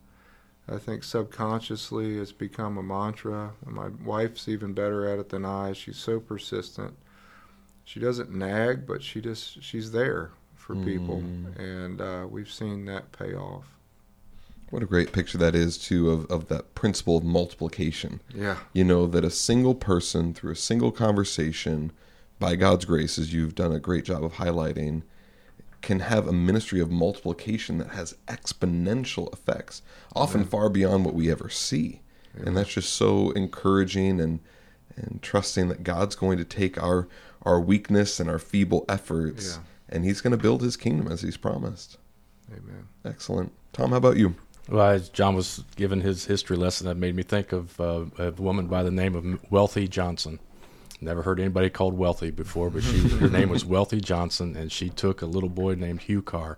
I 0.70 0.78
think 0.78 1.04
subconsciously 1.04 2.18
it's 2.18 2.32
become 2.32 2.78
a 2.78 2.84
mantra. 2.84 3.52
My 3.66 3.88
wife's 4.04 4.48
even 4.48 4.74
better 4.74 5.08
at 5.08 5.20
it 5.20 5.30
than 5.30 5.46
I. 5.46 5.74
She's 5.74 5.98
so 5.98 6.20
persistent 6.20 6.96
she 7.88 8.02
doesn't 8.02 8.30
nag, 8.30 8.86
but 8.86 9.02
she 9.02 9.22
just 9.22 9.64
she's 9.64 9.92
there 9.92 10.32
for 10.56 10.76
people, 10.76 11.22
mm. 11.22 11.58
and 11.58 12.02
uh, 12.02 12.28
we've 12.30 12.52
seen 12.52 12.84
that 12.84 13.14
pay 13.14 13.34
off. 13.34 13.64
What 14.72 14.84
a 14.84 14.86
great 14.86 15.14
picture 15.14 15.38
that 15.38 15.56
is 15.56 15.78
too 15.78 16.10
of, 16.10 16.26
of 16.26 16.50
that 16.50 16.76
principle 16.76 17.16
of 17.16 17.24
multiplication. 17.24 18.20
Yeah. 18.36 18.58
You 18.74 18.84
know, 18.84 19.08
that 19.08 19.24
a 19.24 19.30
single 19.30 19.74
person 19.74 20.34
through 20.34 20.52
a 20.52 20.58
single 20.58 20.92
conversation, 20.92 21.94
by 22.40 22.58
God's 22.58 22.84
grace, 22.84 23.18
as 23.18 23.32
you've 23.32 23.56
done 23.56 23.72
a 23.72 23.80
great 23.80 24.04
job 24.04 24.26
of 24.26 24.34
highlighting, 24.34 25.04
can 25.82 26.00
have 26.02 26.28
a 26.28 26.34
ministry 26.34 26.80
of 26.80 26.92
multiplication 26.92 27.78
that 27.78 27.90
has 27.90 28.16
exponential 28.28 29.32
effects, 29.32 29.82
often 30.16 30.46
far 30.46 30.70
beyond 30.70 31.06
what 31.06 31.14
we 31.14 31.32
ever 31.32 31.50
see. 31.50 32.02
And 32.34 32.56
that's 32.58 32.74
just 32.74 32.94
so 32.94 33.32
encouraging 33.32 34.20
and 34.20 34.40
and 34.96 35.20
trusting 35.22 35.68
that 35.70 35.84
God's 35.84 36.16
going 36.16 36.38
to 36.40 36.44
take 36.44 36.82
our 36.82 37.08
our 37.44 37.60
weakness 37.60 38.20
and 38.20 38.30
our 38.30 38.40
feeble 38.40 38.84
efforts, 38.90 39.58
yeah. 39.58 39.96
and 39.96 40.04
He's 40.04 40.22
going 40.22 40.32
to 40.32 40.38
build 40.38 40.62
His 40.62 40.76
kingdom 40.76 41.12
as 41.12 41.22
He's 41.22 41.38
promised. 41.38 41.98
Amen. 42.52 42.88
Excellent, 43.06 43.52
Tom. 43.74 43.92
How 43.92 43.98
about 43.98 44.18
you? 44.18 44.36
Well, 44.70 44.90
as 44.90 45.10
John 45.10 45.36
was 45.36 45.64
given 45.76 46.02
his 46.02 46.26
history 46.26 46.58
lesson, 46.58 46.88
that 46.88 46.96
made 46.96 47.16
me 47.16 47.24
think 47.24 47.54
of 47.54 47.80
uh, 47.80 48.06
a 48.18 48.32
woman 48.32 48.68
by 48.68 48.84
the 48.84 48.92
name 48.92 49.16
of 49.16 49.52
Wealthy 49.52 49.88
Johnson. 49.88 50.40
Never 51.00 51.22
heard 51.22 51.40
anybody 51.40 51.70
called 51.70 51.96
Wealthy 51.96 52.32
before, 52.32 52.70
but 52.72 52.84
she 52.84 52.98
her 53.10 53.30
name 53.30 53.50
was 53.50 53.64
Wealthy 53.64 54.02
Johnson, 54.02 54.56
and 54.56 54.72
she 54.72 54.90
took 54.90 55.22
a 55.22 55.28
little 55.28 55.50
boy 55.50 55.76
named 55.76 56.02
Hugh 56.02 56.24
Carr 56.24 56.58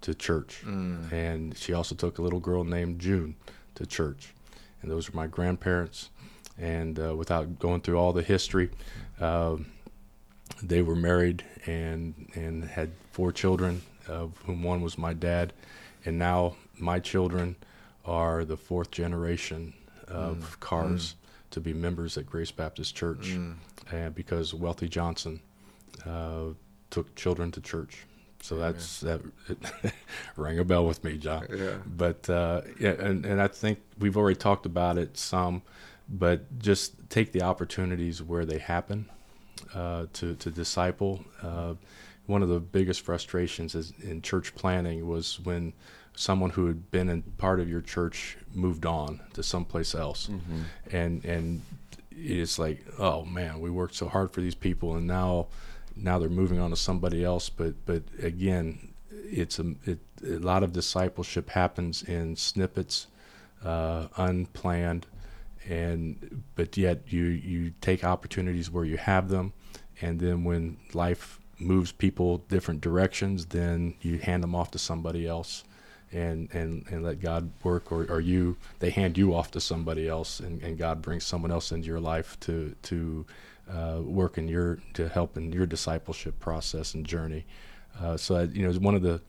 to 0.00 0.14
church, 0.14 0.62
mm. 0.64 1.10
and 1.12 1.56
she 1.56 1.72
also 1.72 1.94
took 1.94 2.18
a 2.18 2.22
little 2.22 2.40
girl 2.40 2.64
named 2.64 2.98
June 2.98 3.36
to 3.76 3.86
church, 3.86 4.34
and 4.82 4.90
those 4.90 5.08
were 5.08 5.16
my 5.16 5.28
grandparents. 5.28 6.10
And 6.58 6.98
uh, 6.98 7.14
without 7.14 7.60
going 7.60 7.82
through 7.82 7.98
all 7.98 8.12
the 8.12 8.22
history, 8.22 8.70
uh, 9.20 9.58
they 10.60 10.82
were 10.82 10.96
married 10.96 11.44
and 11.66 12.30
and 12.34 12.64
had 12.64 12.90
four 13.12 13.30
children, 13.30 13.82
of 14.08 14.36
whom 14.44 14.64
one 14.64 14.82
was 14.82 14.98
my 14.98 15.12
dad, 15.12 15.52
and 16.04 16.18
now 16.18 16.56
my 16.76 16.98
children 16.98 17.54
are 18.04 18.44
the 18.44 18.56
fourth 18.56 18.90
generation 18.90 19.72
of 20.08 20.58
mm. 20.58 20.66
Carrs 20.66 20.94
mm. 20.94 21.14
To 21.50 21.60
be 21.60 21.72
members 21.72 22.16
at 22.18 22.26
Grace 22.26 22.50
Baptist 22.50 22.94
Church, 22.94 23.30
mm. 23.30 23.54
and 23.90 24.14
because 24.14 24.54
Wealthy 24.54 24.88
Johnson 24.88 25.40
uh, 26.06 26.54
took 26.90 27.14
children 27.14 27.50
to 27.52 27.60
church. 27.60 28.06
So 28.40 28.56
that's 28.56 29.00
that 29.00 29.20
it 29.48 29.58
rang 30.36 30.58
a 30.58 30.64
bell 30.64 30.86
with 30.86 31.02
me, 31.02 31.18
John. 31.18 31.46
Yeah. 31.50 31.74
But 31.86 32.28
uh, 32.30 32.62
yeah, 32.78 32.90
and 32.90 33.26
and 33.26 33.40
I 33.40 33.48
think 33.48 33.80
we've 33.98 34.16
already 34.16 34.36
talked 34.38 34.66
about 34.66 34.96
it 34.96 35.16
some, 35.16 35.62
but 36.08 36.58
just 36.58 36.94
take 37.10 37.32
the 37.32 37.42
opportunities 37.42 38.22
where 38.22 38.44
they 38.44 38.58
happen 38.58 39.08
uh, 39.74 40.06
to 40.14 40.34
to 40.36 40.50
disciple. 40.50 41.24
Uh, 41.42 41.74
one 42.26 42.42
of 42.42 42.48
the 42.48 42.60
biggest 42.60 43.00
frustrations 43.00 43.74
is 43.74 43.92
in 44.02 44.20
church 44.22 44.54
planning 44.54 45.08
was 45.08 45.40
when 45.40 45.72
someone 46.18 46.50
who 46.50 46.66
had 46.66 46.90
been 46.90 47.08
a 47.08 47.22
part 47.40 47.60
of 47.60 47.68
your 47.70 47.80
church 47.80 48.36
moved 48.52 48.84
on 48.84 49.20
to 49.34 49.42
someplace 49.42 49.94
else, 49.94 50.26
mm-hmm. 50.26 50.62
and 50.90 51.24
and 51.24 51.62
it's 52.10 52.58
like, 52.58 52.84
oh 52.98 53.24
man, 53.24 53.60
we 53.60 53.70
worked 53.70 53.94
so 53.94 54.08
hard 54.08 54.32
for 54.32 54.40
these 54.40 54.54
people, 54.54 54.96
and 54.96 55.06
now 55.06 55.46
now 55.96 56.18
they're 56.18 56.28
moving 56.28 56.58
on 56.58 56.70
to 56.70 56.76
somebody 56.76 57.24
else. 57.24 57.48
But 57.48 57.74
but 57.86 58.02
again, 58.22 58.94
it's 59.10 59.58
a 59.58 59.74
it, 59.84 59.98
a 60.24 60.38
lot 60.38 60.62
of 60.62 60.72
discipleship 60.72 61.50
happens 61.50 62.02
in 62.02 62.34
snippets, 62.34 63.06
uh, 63.64 64.08
unplanned 64.16 65.06
and 65.68 66.42
but 66.54 66.76
yet 66.76 67.00
you 67.12 67.24
you 67.24 67.72
take 67.80 68.02
opportunities 68.02 68.70
where 68.70 68.84
you 68.84 68.96
have 68.96 69.28
them 69.28 69.52
and 70.00 70.18
then 70.18 70.44
when 70.44 70.76
life 70.94 71.38
moves 71.58 71.92
people 71.92 72.38
different 72.48 72.80
directions 72.80 73.46
then 73.46 73.94
you 74.00 74.18
hand 74.18 74.42
them 74.42 74.54
off 74.54 74.70
to 74.70 74.78
somebody 74.78 75.26
else 75.26 75.64
and 76.12 76.48
and 76.52 76.84
and 76.90 77.04
let 77.04 77.20
god 77.20 77.50
work 77.62 77.92
or, 77.92 78.04
or 78.10 78.20
you 78.20 78.56
they 78.78 78.90
hand 78.90 79.18
you 79.18 79.34
off 79.34 79.50
to 79.50 79.60
somebody 79.60 80.08
else 80.08 80.40
and, 80.40 80.62
and 80.62 80.78
god 80.78 81.02
brings 81.02 81.24
someone 81.24 81.50
else 81.50 81.72
into 81.72 81.86
your 81.86 82.00
life 82.00 82.38
to 82.40 82.74
to 82.82 83.26
uh, 83.70 84.00
work 84.02 84.38
in 84.38 84.48
your 84.48 84.78
to 84.94 85.08
help 85.08 85.36
in 85.36 85.52
your 85.52 85.66
discipleship 85.66 86.38
process 86.40 86.94
and 86.94 87.06
journey 87.06 87.44
uh, 88.00 88.16
so 88.16 88.36
I, 88.36 88.42
you 88.44 88.66
know 88.66 88.72
one 88.78 88.94
of 88.94 89.02
the 89.02 89.20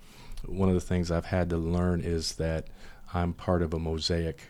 one 0.46 0.70
of 0.70 0.76
the 0.76 0.82
things 0.82 1.12
i've 1.12 1.26
had 1.26 1.50
to 1.50 1.58
learn 1.58 2.02
is 2.02 2.36
that 2.36 2.68
i'm 3.13 3.34
part 3.34 3.62
of 3.62 3.74
a 3.74 3.80
mosaic 3.80 4.42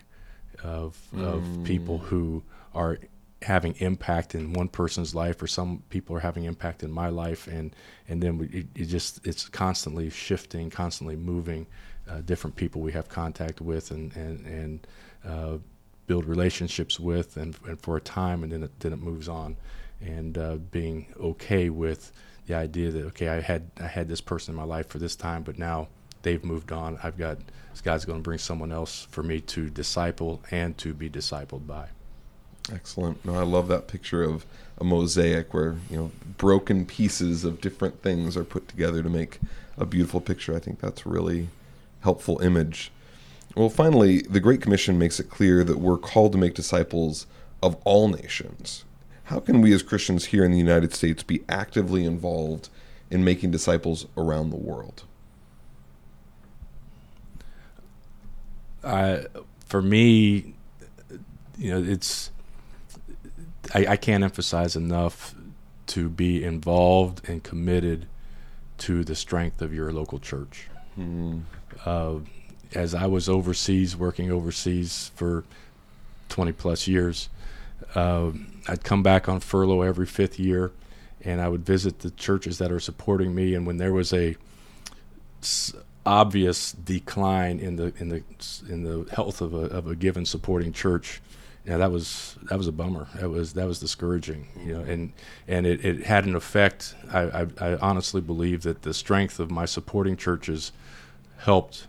of 0.64 0.98
mm. 1.14 1.24
of 1.24 1.64
people 1.64 1.98
who 1.98 2.44
are 2.76 3.00
having 3.42 3.74
impact 3.80 4.36
in 4.36 4.54
one 4.54 4.68
person's 4.68 5.16
life 5.16 5.42
or 5.42 5.48
some 5.48 5.82
people 5.90 6.16
are 6.16 6.20
having 6.20 6.44
impact 6.44 6.84
in 6.84 6.92
my 6.92 7.08
life 7.08 7.48
and 7.48 7.74
and 8.10 8.22
then 8.22 8.38
we, 8.38 8.48
it, 8.48 8.68
it 8.76 8.86
just 8.86 9.26
it's 9.26 9.48
constantly 9.48 10.10
shifting 10.10 10.70
constantly 10.70 11.16
moving 11.16 11.66
uh, 12.10 12.22
different 12.22 12.56
people 12.56 12.82
we 12.82 12.92
have 12.92 13.08
contact 13.10 13.62
with 13.62 13.92
and 13.92 14.16
and 14.16 14.46
and 14.46 14.88
uh, 15.26 15.58
build 16.08 16.26
relationships 16.26 17.00
with 17.00 17.38
and, 17.38 17.56
and 17.68 17.80
for 17.82 17.98
a 17.98 18.02
time 18.02 18.44
and 18.44 18.52
then 18.52 18.64
it, 18.64 18.80
then 18.80 18.94
it 18.94 19.00
moves 19.00 19.28
on 19.28 19.56
and 20.02 20.38
uh, 20.38 20.56
being 20.72 21.06
okay 21.20 21.70
with 21.70 22.12
the 22.48 22.56
idea 22.56 22.90
that 22.92 23.06
okay 23.06 23.30
I 23.30 23.42
had 23.42 23.70
I 23.80 23.88
had 23.88 24.08
this 24.08 24.22
person 24.22 24.54
in 24.54 24.56
my 24.58 24.64
life 24.64 24.88
for 24.88 24.98
this 24.98 25.16
time 25.16 25.44
but 25.44 25.58
now 25.60 25.88
they've 26.24 26.44
moved 26.44 26.72
on 26.72 26.98
I've 27.04 27.18
got 27.18 27.38
this 27.72 27.82
God's 27.82 28.06
going 28.06 28.20
to 28.20 28.24
bring 28.24 28.40
someone 28.40 28.72
else 28.72 29.08
for 29.12 29.24
me 29.24 29.40
to 29.42 29.70
disciple 29.70 30.42
and 30.52 30.78
to 30.80 30.94
be 30.94 31.10
discipled 31.10 31.68
by 31.68 31.90
Excellent. 32.74 33.24
No, 33.26 33.36
I 33.36 33.44
love 33.44 33.68
that 33.70 33.88
picture 33.88 34.24
of 34.24 34.46
a 34.80 34.84
mosaic 34.84 35.54
where 35.54 35.76
you 35.90 35.98
know 35.98 36.12
broken 36.38 36.86
pieces 36.86 37.44
of 37.44 37.62
different 37.62 38.02
things 38.02 38.38
are 38.38 38.44
put 38.44 38.68
together 38.68 39.04
to 39.04 39.10
make 39.10 39.40
a 39.78 39.86
beautiful 39.86 40.22
picture. 40.22 40.56
I 40.56 40.60
think 40.60 40.80
that's 40.80 41.06
really 41.06 41.50
helpful 42.02 42.40
image. 42.42 42.92
Well, 43.56 43.70
finally, 43.70 44.22
the 44.22 44.40
Great 44.40 44.62
Commission 44.62 44.98
makes 44.98 45.20
it 45.20 45.30
clear 45.30 45.64
that 45.64 45.80
we're 45.80 45.98
called 45.98 46.32
to 46.34 46.38
make 46.38 46.54
disciples 46.54 47.26
of 47.62 47.76
all 47.84 48.08
nations. 48.08 48.86
How 49.26 49.40
can 49.40 49.62
we 49.62 49.74
as 49.74 49.84
Christians 49.84 50.26
here 50.26 50.44
in 50.44 50.52
the 50.52 50.58
United 50.58 50.94
States 50.94 51.24
be 51.24 51.44
actively 51.50 52.06
involved 52.06 52.70
in 53.12 53.24
making 53.24 53.52
disciples 53.52 54.08
around 54.18 54.50
the 54.50 54.56
world? 54.56 55.04
Uh, 58.84 59.20
for 59.66 59.82
me, 59.82 60.54
you 61.58 61.72
know, 61.72 61.84
it's 61.84 62.32
I, 63.74 63.88
I 63.88 63.98
can't 63.98 64.24
emphasize 64.24 64.76
enough 64.76 65.36
to 65.88 66.10
be 66.10 66.44
involved 66.44 67.28
and 67.28 67.44
committed 67.44 68.08
to 68.80 69.04
the 69.04 69.16
strength 69.16 69.62
of 69.62 69.74
your 69.74 69.92
local 69.92 70.20
church. 70.20 70.70
Mm. 70.98 71.44
Uh, 71.86 72.20
as 72.76 72.94
I 72.94 73.08
was 73.08 73.28
overseas, 73.28 73.96
working 73.98 74.32
overseas 74.32 75.12
for 75.16 75.44
20 76.30 76.52
plus 76.52 76.88
years, 76.88 77.30
uh, 77.96 78.32
I'd 78.68 78.84
come 78.84 79.02
back 79.02 79.28
on 79.28 79.40
furlough 79.40 79.82
every 79.82 80.06
fifth 80.06 80.40
year, 80.40 80.72
and 81.24 81.42
I 81.42 81.50
would 81.50 81.66
visit 81.66 82.00
the 82.00 82.12
churches 82.12 82.58
that 82.60 82.72
are 82.72 82.80
supporting 82.80 83.34
me. 83.34 83.56
And 83.56 83.66
when 83.66 83.78
there 83.78 83.94
was 83.94 84.14
a 84.14 84.36
s- 85.42 85.74
obvious 86.06 86.72
decline 86.72 87.60
in 87.60 87.76
the 87.76 87.94
in 87.98 88.10
the 88.10 88.24
in 88.70 88.84
the 88.84 89.10
health 89.14 89.42
of 89.42 89.54
a 89.54 89.66
of 89.66 89.88
a 89.88 89.96
given 89.96 90.26
supporting 90.26 90.72
church, 90.72 91.22
yeah, 91.66 91.78
that 91.78 91.92
was 91.92 92.38
that 92.44 92.58
was 92.58 92.68
a 92.68 92.72
bummer. 92.72 93.08
That 93.16 93.30
was 93.30 93.54
that 93.54 93.68
was 93.68 93.80
discouraging, 93.80 94.48
you 94.64 94.74
know, 94.74 94.82
and 94.82 95.14
and 95.48 95.66
it, 95.66 95.84
it 95.84 96.06
had 96.06 96.26
an 96.26 96.36
effect. 96.36 96.96
I, 97.12 97.22
I, 97.42 97.48
I 97.60 97.76
honestly 97.78 98.22
believe 98.22 98.64
that 98.64 98.84
the 98.84 98.94
strength 98.94 99.40
of 99.40 99.50
my 99.50 99.66
supporting 99.66 100.16
churches 100.18 100.72
helped 101.40 101.88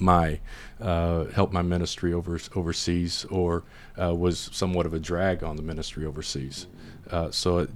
my 0.00 0.40
uh, 0.80 1.24
helped 1.26 1.52
my 1.52 1.62
ministry 1.62 2.12
over, 2.12 2.38
overseas, 2.54 3.24
or 3.30 3.62
uh, 4.00 4.14
was 4.14 4.50
somewhat 4.52 4.84
of 4.84 4.92
a 4.92 4.98
drag 4.98 5.42
on 5.42 5.56
the 5.56 5.62
ministry 5.62 6.04
overseas. 6.04 6.66
Uh, 7.10 7.30
so 7.30 7.58
it, 7.58 7.70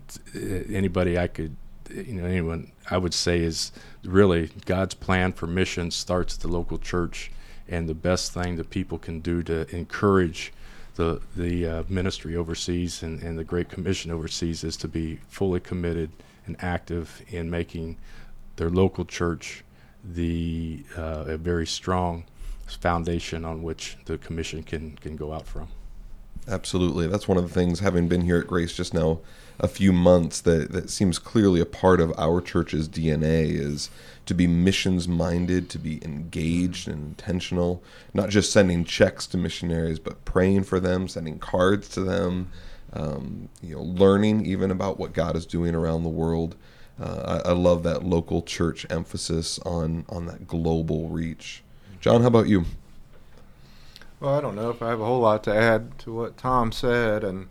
anybody 0.70 1.18
I 1.18 1.28
could, 1.28 1.56
you 1.88 2.14
know, 2.14 2.26
anyone 2.26 2.72
I 2.90 2.98
would 2.98 3.14
say 3.14 3.40
is 3.40 3.72
really 4.04 4.50
God's 4.66 4.94
plan 4.94 5.32
for 5.32 5.46
mission 5.46 5.90
starts 5.90 6.34
at 6.34 6.40
the 6.40 6.48
local 6.48 6.78
church, 6.78 7.30
and 7.68 7.88
the 7.88 7.94
best 7.94 8.32
thing 8.32 8.56
that 8.56 8.70
people 8.70 8.98
can 8.98 9.20
do 9.20 9.42
to 9.44 9.74
encourage 9.74 10.52
the 10.96 11.22
the 11.36 11.66
uh, 11.66 11.82
ministry 11.88 12.36
overseas 12.36 13.02
and, 13.02 13.22
and 13.22 13.38
the 13.38 13.44
Great 13.44 13.68
Commission 13.68 14.10
overseas 14.10 14.64
is 14.64 14.76
to 14.78 14.88
be 14.88 15.20
fully 15.28 15.60
committed 15.60 16.10
and 16.46 16.56
active 16.58 17.22
in 17.28 17.48
making 17.48 17.96
their 18.56 18.68
local 18.68 19.04
church 19.04 19.64
the 20.04 20.84
uh, 20.96 21.24
a 21.26 21.36
very 21.36 21.66
strong 21.66 22.24
foundation 22.66 23.44
on 23.44 23.62
which 23.62 23.96
the 24.04 24.18
commission 24.18 24.62
can 24.62 24.96
can 24.96 25.16
go 25.16 25.32
out 25.32 25.46
from. 25.46 25.68
Absolutely, 26.48 27.06
that's 27.06 27.28
one 27.28 27.38
of 27.38 27.46
the 27.46 27.54
things. 27.54 27.80
Having 27.80 28.08
been 28.08 28.22
here 28.22 28.38
at 28.38 28.46
Grace 28.46 28.74
just 28.74 28.94
now 28.94 29.20
a 29.58 29.68
few 29.68 29.92
months, 29.92 30.40
that 30.40 30.72
that 30.72 30.90
seems 30.90 31.18
clearly 31.18 31.60
a 31.60 31.66
part 31.66 32.00
of 32.00 32.12
our 32.18 32.40
church's 32.40 32.88
DNA 32.88 33.50
is 33.50 33.90
to 34.26 34.34
be 34.34 34.46
missions 34.46 35.06
minded, 35.06 35.68
to 35.70 35.78
be 35.78 36.02
engaged 36.04 36.88
and 36.88 37.08
intentional, 37.08 37.82
not 38.14 38.30
just 38.30 38.52
sending 38.52 38.84
checks 38.84 39.26
to 39.26 39.36
missionaries, 39.36 39.98
but 39.98 40.24
praying 40.24 40.64
for 40.64 40.80
them, 40.80 41.08
sending 41.08 41.38
cards 41.38 41.88
to 41.88 42.00
them, 42.00 42.50
um, 42.92 43.48
you 43.62 43.74
know, 43.74 43.82
learning 43.82 44.46
even 44.46 44.70
about 44.70 44.98
what 44.98 45.12
God 45.12 45.36
is 45.36 45.46
doing 45.46 45.74
around 45.74 46.02
the 46.02 46.08
world. 46.08 46.56
Uh, 47.00 47.40
I, 47.44 47.48
I, 47.48 47.52
love 47.52 47.82
that 47.84 48.04
local 48.04 48.42
church 48.42 48.86
emphasis 48.90 49.58
on 49.60 50.04
on 50.10 50.26
that 50.26 50.46
global 50.46 51.08
reach. 51.08 51.62
John, 52.00 52.20
how 52.20 52.26
about 52.26 52.46
you? 52.46 52.66
Well, 54.20 54.34
I 54.34 54.42
don't 54.42 54.54
know 54.54 54.68
if 54.68 54.82
I 54.82 54.90
have 54.90 55.00
a 55.00 55.04
whole 55.06 55.20
lot 55.20 55.42
to 55.44 55.54
add 55.54 55.98
to 56.00 56.12
what 56.12 56.36
Tom 56.36 56.72
said, 56.72 57.24
and 57.24 57.48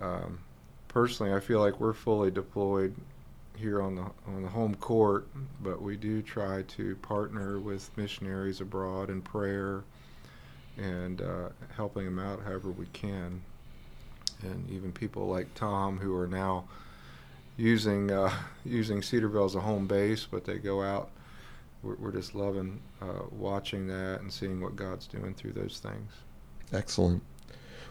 um, 0.00 0.40
personally, 0.88 1.32
I 1.32 1.38
feel 1.38 1.60
like 1.60 1.78
we're 1.78 1.92
fully 1.92 2.32
deployed 2.32 2.96
here 3.56 3.80
on 3.80 3.94
the 3.94 4.06
on 4.26 4.42
the 4.42 4.48
home 4.48 4.74
court, 4.76 5.28
but 5.62 5.80
we 5.80 5.96
do 5.96 6.20
try 6.20 6.62
to 6.62 6.96
partner 6.96 7.60
with 7.60 7.96
missionaries 7.96 8.60
abroad 8.60 9.10
in 9.10 9.22
prayer 9.22 9.84
and 10.76 11.22
uh, 11.22 11.50
helping 11.76 12.04
them 12.04 12.18
out 12.18 12.42
however 12.42 12.72
we 12.72 12.86
can, 12.86 13.40
and 14.42 14.68
even 14.70 14.90
people 14.90 15.28
like 15.28 15.54
Tom 15.54 15.98
who 15.98 16.16
are 16.16 16.26
now 16.26 16.64
using 17.56 18.10
uh, 18.10 18.32
using 18.64 19.02
Cedarville 19.02 19.44
as 19.44 19.54
a 19.54 19.60
home 19.60 19.86
base, 19.86 20.26
but 20.30 20.44
they 20.44 20.58
go 20.58 20.82
out. 20.82 21.10
We're, 21.82 21.96
we're 21.96 22.12
just 22.12 22.34
loving 22.34 22.80
uh, 23.02 23.24
watching 23.30 23.86
that 23.88 24.20
and 24.20 24.32
seeing 24.32 24.60
what 24.60 24.76
God's 24.76 25.06
doing 25.06 25.34
through 25.34 25.52
those 25.52 25.78
things. 25.78 26.12
Excellent. 26.72 27.22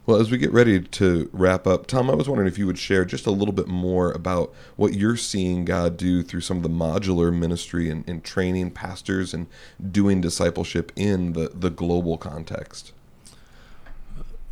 Well, 0.06 0.20
as 0.20 0.30
we 0.30 0.38
get 0.38 0.52
ready 0.52 0.82
to 0.82 1.30
wrap 1.32 1.66
up, 1.66 1.88
Tom, 1.88 2.10
I 2.10 2.14
was 2.14 2.28
wondering 2.28 2.50
if 2.50 2.58
you 2.58 2.68
would 2.68 2.78
share 2.78 3.06
just 3.06 3.26
a 3.26 3.32
little 3.32 3.54
bit 3.54 3.70
more 3.70 4.12
about 4.12 4.54
what 4.76 4.94
you're 4.94 5.16
seeing 5.16 5.64
God 5.64 5.96
do 5.96 6.24
through 6.24 6.42
some 6.42 6.58
of 6.58 6.64
the 6.64 6.70
modular 6.70 7.34
ministry 7.34 7.90
and, 7.90 8.04
and 8.06 8.22
training 8.22 8.72
pastors 8.72 9.34
and 9.34 9.48
doing 9.92 10.20
discipleship 10.20 10.92
in 10.98 11.32
the, 11.32 11.52
the 11.56 11.70
global 11.70 12.18
context. 12.18 12.92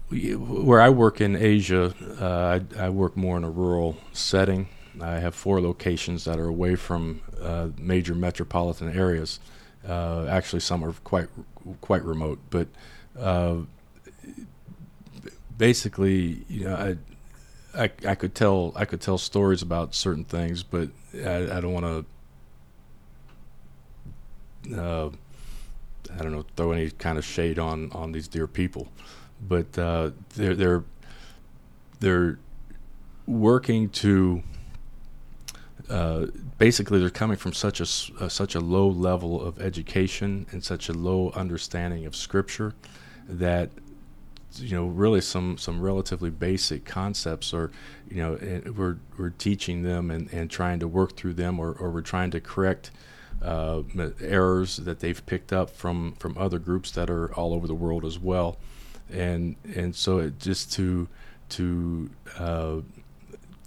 Where 0.09 0.79
I 0.79 0.87
work 0.87 1.19
in 1.19 1.35
Asia, 1.35 1.93
uh, 2.21 2.59
I, 2.79 2.85
I, 2.85 2.89
work 2.89 3.17
more 3.17 3.35
in 3.35 3.43
a 3.43 3.49
rural 3.49 3.97
setting. 4.13 4.69
I 4.99 5.19
have 5.19 5.35
four 5.35 5.61
locations 5.61 6.25
that 6.25 6.39
are 6.39 6.47
away 6.47 6.75
from 6.75 7.21
uh, 7.41 7.69
major 7.77 8.15
metropolitan 8.15 8.95
areas. 8.97 9.39
Uh, 9.87 10.25
actually, 10.29 10.59
some 10.59 10.83
are 10.83 10.93
quite 11.03 11.29
quite 11.79 12.03
remote, 12.03 12.39
but 12.49 12.67
uh, 13.19 13.57
basically, 15.57 16.43
you 16.49 16.65
know, 16.65 16.75
I, 16.75 17.83
I, 17.83 17.91
I 18.07 18.15
could 18.15 18.35
tell 18.35 18.73
I 18.75 18.85
could 18.85 19.01
tell 19.01 19.17
stories 19.17 19.61
about 19.61 19.95
certain 19.95 20.25
things, 20.25 20.63
but 20.63 20.89
I, 21.15 21.57
I 21.57 21.61
don't 21.61 21.73
want 21.73 22.05
to. 24.65 24.79
Uh, 24.79 25.09
I 26.13 26.23
don't 26.23 26.33
know, 26.33 26.45
throw 26.55 26.71
any 26.71 26.91
kind 26.91 27.17
of 27.17 27.25
shade 27.25 27.57
on 27.57 27.91
on 27.93 28.11
these 28.11 28.27
dear 28.27 28.47
people, 28.47 28.89
but 29.47 29.77
uh, 29.77 30.11
they're 30.35 30.55
they're 30.55 30.83
they're 31.99 32.39
working 33.25 33.89
to. 33.89 34.43
Uh, 35.91 36.27
basically, 36.57 36.99
they're 36.99 37.09
coming 37.09 37.35
from 37.35 37.51
such 37.51 37.81
a 37.81 38.23
uh, 38.23 38.29
such 38.29 38.55
a 38.55 38.59
low 38.59 38.87
level 38.87 39.41
of 39.41 39.59
education 39.59 40.45
and 40.51 40.63
such 40.63 40.87
a 40.87 40.93
low 40.93 41.31
understanding 41.31 42.05
of 42.05 42.15
Scripture 42.15 42.73
that 43.27 43.69
you 44.55 44.75
know 44.75 44.85
really 44.85 45.21
some 45.21 45.57
some 45.57 45.81
relatively 45.81 46.29
basic 46.29 46.85
concepts 46.85 47.53
or 47.53 47.71
you 48.09 48.17
know 48.17 48.35
eh, 48.35 48.61
we're 48.69 48.97
we're 49.17 49.29
teaching 49.31 49.83
them 49.83 50.09
and, 50.11 50.31
and 50.33 50.49
trying 50.49 50.79
to 50.79 50.87
work 50.87 51.15
through 51.15 51.33
them 51.33 51.59
or, 51.59 51.71
or 51.73 51.89
we're 51.89 52.01
trying 52.01 52.31
to 52.31 52.39
correct 52.39 52.91
uh, 53.43 53.81
errors 54.21 54.77
that 54.77 54.99
they've 54.99 55.25
picked 55.25 55.51
up 55.51 55.69
from 55.69 56.13
from 56.13 56.37
other 56.37 56.59
groups 56.59 56.91
that 56.91 57.09
are 57.09 57.33
all 57.35 57.53
over 57.53 57.67
the 57.67 57.75
world 57.75 58.05
as 58.05 58.19
well. 58.19 58.57
And 59.11 59.55
and 59.75 59.95
so 59.95 60.19
it 60.19 60.39
just 60.39 60.71
to 60.73 61.07
to 61.49 62.09
uh, 62.37 62.77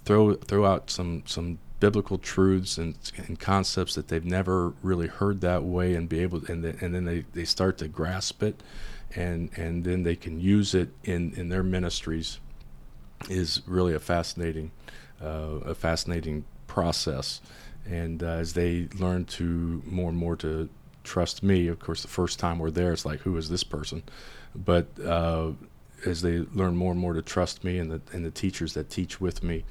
throw 0.05 0.33
throw 0.35 0.65
out 0.65 0.89
some 0.89 1.23
some 1.25 1.59
biblical 1.85 2.17
truths 2.17 2.79
and, 2.79 2.95
and 3.27 3.39
concepts 3.39 3.93
that 3.93 4.07
they've 4.07 4.25
never 4.25 4.73
really 4.81 5.07
heard 5.07 5.41
that 5.41 5.63
way 5.63 5.93
and 5.93 6.09
be 6.09 6.19
able 6.19 6.43
and, 6.47 6.63
the, 6.63 6.75
and 6.81 6.95
then 6.95 7.05
they, 7.05 7.23
they 7.33 7.45
start 7.45 7.77
to 7.77 7.87
grasp 7.87 8.41
it 8.41 8.63
and 9.15 9.51
and 9.55 9.83
then 9.83 10.01
they 10.01 10.15
can 10.15 10.39
use 10.39 10.73
it 10.73 10.89
in 11.03 11.21
in 11.35 11.49
their 11.49 11.63
ministries 11.63 12.39
is 13.29 13.61
really 13.67 13.93
a 13.93 13.99
fascinating 13.99 14.71
uh, 15.21 15.59
a 15.65 15.75
fascinating 15.75 16.43
process. 16.67 17.41
And 17.87 18.23
uh, 18.23 18.27
as 18.27 18.53
they 18.53 18.87
learn 18.97 19.25
to 19.25 19.81
more 19.85 20.09
and 20.09 20.17
more 20.17 20.35
to 20.37 20.69
trust 21.03 21.43
me 21.43 21.67
of 21.67 21.77
course 21.79 22.01
the 22.01 22.07
first 22.07 22.39
time 22.39 22.57
we're 22.57 22.71
there 22.71 22.91
it's 22.91 23.05
like 23.05 23.19
who 23.21 23.37
is 23.37 23.49
this 23.49 23.63
person? 23.63 24.01
But 24.55 24.87
uh, 25.05 25.51
as 26.05 26.21
they 26.21 26.39
learn 26.53 26.75
more 26.75 26.91
and 26.91 26.99
more 26.99 27.13
to 27.13 27.21
trust 27.21 27.63
me 27.63 27.77
and 27.77 27.91
the 27.91 28.01
and 28.11 28.25
the 28.25 28.31
teachers 28.31 28.73
that 28.73 28.89
teach 28.89 29.21
with 29.21 29.43
me, 29.43 29.63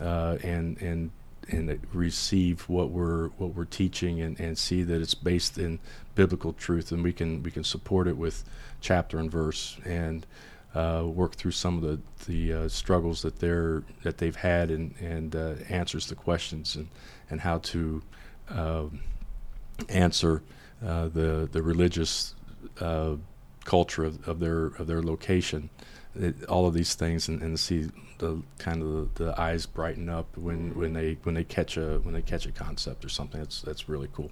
uh, 0.00 0.38
and 0.42 0.80
and 0.80 1.10
and 1.48 1.80
receive 1.92 2.68
what 2.68 2.90
we're 2.90 3.28
what 3.30 3.54
we're 3.54 3.64
teaching 3.64 4.20
and, 4.20 4.38
and 4.38 4.56
see 4.58 4.82
that 4.82 5.00
it's 5.00 5.14
based 5.14 5.58
in 5.58 5.78
biblical 6.14 6.52
truth 6.52 6.92
and 6.92 7.02
we 7.02 7.12
can 7.12 7.42
we 7.42 7.50
can 7.50 7.64
support 7.64 8.06
it 8.06 8.16
with 8.16 8.44
chapter 8.80 9.18
and 9.18 9.30
verse 9.30 9.78
and 9.84 10.26
uh, 10.74 11.02
work 11.04 11.34
through 11.34 11.50
some 11.50 11.76
of 11.76 11.82
the 11.82 12.00
the 12.26 12.52
uh, 12.52 12.68
struggles 12.68 13.22
that 13.22 13.38
they're 13.38 13.82
that 14.02 14.18
they've 14.18 14.36
had 14.36 14.70
and 14.70 14.94
and 15.00 15.34
uh, 15.34 15.54
answers 15.68 16.06
the 16.06 16.14
questions 16.14 16.76
and 16.76 16.88
and 17.30 17.40
how 17.40 17.58
to 17.58 18.02
um, 18.50 19.00
answer 19.88 20.42
uh, 20.84 21.08
the 21.08 21.48
the 21.50 21.62
religious 21.62 22.34
uh, 22.80 23.14
culture 23.64 24.04
of, 24.04 24.26
of, 24.28 24.40
their 24.40 24.66
of 24.66 24.86
their 24.86 25.02
location. 25.02 25.70
It, 26.14 26.44
all 26.46 26.66
of 26.66 26.74
these 26.74 26.94
things 26.94 27.28
and, 27.28 27.40
and 27.40 27.58
see 27.58 27.88
the 28.18 28.42
kind 28.58 28.82
of 28.82 29.14
the, 29.14 29.24
the, 29.24 29.40
eyes 29.40 29.64
brighten 29.64 30.08
up 30.08 30.36
when, 30.36 30.76
when 30.76 30.92
they 30.92 31.18
when 31.22 31.34
they 31.34 31.44
catch 31.44 31.76
a 31.76 32.00
when 32.02 32.14
they 32.14 32.22
catch 32.22 32.46
a 32.46 32.52
concept 32.52 33.04
or 33.04 33.08
something. 33.08 33.40
That's 33.40 33.62
that's 33.62 33.88
really 33.88 34.08
cool. 34.12 34.30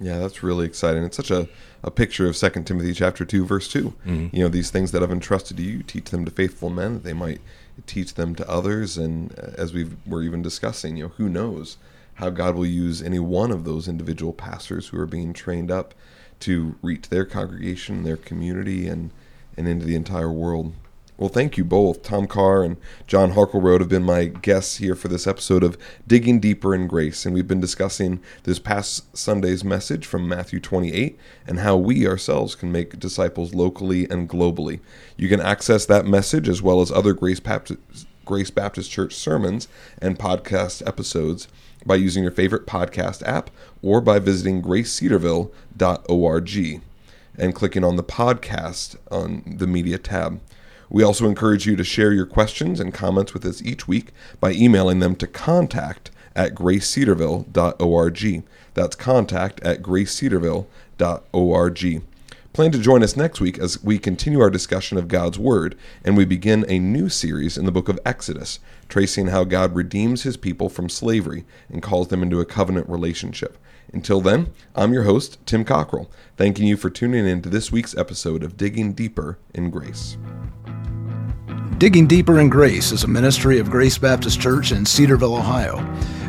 Yeah, 0.00 0.18
that's 0.18 0.42
really 0.42 0.66
exciting. 0.66 1.04
It's 1.04 1.16
such 1.16 1.30
a, 1.30 1.48
a 1.82 1.90
picture 1.90 2.26
of 2.26 2.36
Second 2.36 2.64
Timothy 2.64 2.92
chapter 2.92 3.24
two, 3.24 3.44
verse 3.44 3.68
2 3.68 3.84
mm-hmm. 3.84 4.36
You 4.36 4.42
know, 4.42 4.48
these 4.48 4.70
things 4.70 4.92
that 4.92 5.02
I've 5.02 5.10
entrusted 5.10 5.56
to 5.56 5.62
you, 5.62 5.82
teach 5.82 6.10
them 6.10 6.24
to 6.24 6.30
faithful 6.30 6.68
men, 6.68 6.94
that 6.94 7.04
they 7.04 7.12
might 7.12 7.40
teach 7.86 8.14
them 8.14 8.34
to 8.36 8.50
others. 8.50 8.98
And 8.98 9.38
uh, 9.38 9.52
as 9.56 9.72
we 9.72 9.90
were 10.06 10.22
even 10.22 10.42
discussing, 10.42 10.96
you 10.96 11.04
know, 11.04 11.12
who 11.16 11.28
knows 11.28 11.78
how 12.14 12.30
God 12.30 12.54
will 12.54 12.66
use 12.66 13.02
any 13.02 13.18
one 13.18 13.50
of 13.50 13.64
those 13.64 13.88
individual 13.88 14.32
pastors 14.32 14.88
who 14.88 15.00
are 15.00 15.06
being 15.06 15.32
trained 15.32 15.70
up 15.70 15.94
to 16.40 16.76
reach 16.82 17.08
their 17.08 17.24
congregation, 17.24 18.02
their 18.02 18.16
community, 18.16 18.86
and 18.86 19.10
and 19.56 19.68
into 19.68 19.86
the 19.86 19.94
entire 19.94 20.30
world. 20.30 20.72
Well, 21.16 21.28
thank 21.28 21.56
you 21.56 21.64
both. 21.64 22.02
Tom 22.02 22.26
Carr 22.26 22.64
and 22.64 22.76
John 23.06 23.34
Harkleroad 23.34 23.78
have 23.78 23.88
been 23.88 24.02
my 24.02 24.24
guests 24.24 24.78
here 24.78 24.96
for 24.96 25.06
this 25.06 25.28
episode 25.28 25.62
of 25.62 25.78
Digging 26.08 26.40
Deeper 26.40 26.74
in 26.74 26.88
Grace, 26.88 27.24
and 27.24 27.32
we've 27.32 27.46
been 27.46 27.60
discussing 27.60 28.20
this 28.42 28.58
past 28.58 29.16
Sunday's 29.16 29.62
message 29.62 30.06
from 30.06 30.28
Matthew 30.28 30.58
28 30.58 31.16
and 31.46 31.60
how 31.60 31.76
we 31.76 32.04
ourselves 32.04 32.56
can 32.56 32.72
make 32.72 32.98
disciples 32.98 33.54
locally 33.54 34.10
and 34.10 34.28
globally. 34.28 34.80
You 35.16 35.28
can 35.28 35.40
access 35.40 35.86
that 35.86 36.04
message 36.04 36.48
as 36.48 36.60
well 36.60 36.80
as 36.80 36.90
other 36.90 37.12
Grace 37.12 37.38
Baptist, 37.38 37.78
Grace 38.24 38.50
Baptist 38.50 38.90
Church 38.90 39.14
sermons 39.14 39.68
and 40.02 40.18
podcast 40.18 40.84
episodes 40.84 41.46
by 41.86 41.94
using 41.94 42.24
your 42.24 42.32
favorite 42.32 42.66
podcast 42.66 43.22
app 43.22 43.50
or 43.82 44.00
by 44.00 44.18
visiting 44.18 44.60
gracecedarville.org 44.60 46.82
and 47.38 47.54
clicking 47.54 47.84
on 47.84 47.94
the 47.94 48.02
podcast 48.02 48.96
on 49.12 49.58
the 49.58 49.68
media 49.68 49.98
tab. 49.98 50.40
We 50.90 51.02
also 51.02 51.26
encourage 51.26 51.66
you 51.66 51.76
to 51.76 51.84
share 51.84 52.12
your 52.12 52.26
questions 52.26 52.80
and 52.80 52.94
comments 52.94 53.34
with 53.34 53.44
us 53.44 53.62
each 53.62 53.88
week 53.88 54.12
by 54.40 54.52
emailing 54.52 55.00
them 55.00 55.16
to 55.16 55.26
contact 55.26 56.10
at 56.36 56.54
gracecedarville.org. 56.54 58.44
That's 58.74 58.96
contact 58.96 59.62
at 59.62 59.82
gracecedarville.org. 59.82 62.02
Plan 62.52 62.70
to 62.70 62.78
join 62.78 63.02
us 63.02 63.16
next 63.16 63.40
week 63.40 63.58
as 63.58 63.82
we 63.82 63.98
continue 63.98 64.40
our 64.40 64.50
discussion 64.50 64.96
of 64.96 65.08
God's 65.08 65.40
Word 65.40 65.76
and 66.04 66.16
we 66.16 66.24
begin 66.24 66.64
a 66.68 66.78
new 66.78 67.08
series 67.08 67.58
in 67.58 67.64
the 67.64 67.72
book 67.72 67.88
of 67.88 67.98
Exodus, 68.06 68.60
tracing 68.88 69.26
how 69.26 69.42
God 69.42 69.74
redeems 69.74 70.22
his 70.22 70.36
people 70.36 70.68
from 70.68 70.88
slavery 70.88 71.44
and 71.68 71.82
calls 71.82 72.06
them 72.08 72.22
into 72.22 72.38
a 72.38 72.44
covenant 72.44 72.88
relationship. 72.88 73.58
Until 73.92 74.20
then, 74.20 74.52
I'm 74.76 74.92
your 74.92 75.02
host, 75.02 75.38
Tim 75.46 75.64
Cockrell, 75.64 76.08
thanking 76.36 76.68
you 76.68 76.76
for 76.76 76.90
tuning 76.90 77.26
in 77.26 77.42
to 77.42 77.48
this 77.48 77.72
week's 77.72 77.96
episode 77.96 78.44
of 78.44 78.56
Digging 78.56 78.92
Deeper 78.92 79.36
in 79.52 79.70
Grace. 79.70 80.16
Digging 81.78 82.06
Deeper 82.06 82.38
in 82.38 82.48
Grace 82.48 82.92
is 82.92 83.02
a 83.02 83.08
ministry 83.08 83.58
of 83.58 83.68
Grace 83.68 83.98
Baptist 83.98 84.40
Church 84.40 84.70
in 84.70 84.86
Cedarville, 84.86 85.34
Ohio. 85.34 85.80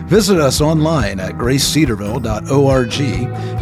Visit 0.07 0.39
us 0.39 0.59
online 0.59 1.19
at 1.19 1.33
gracecedarville.org 1.33 3.01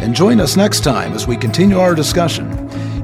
and 0.00 0.14
join 0.14 0.40
us 0.40 0.56
next 0.56 0.80
time 0.80 1.12
as 1.12 1.26
we 1.26 1.36
continue 1.36 1.78
our 1.78 1.94
discussion. 1.94 2.50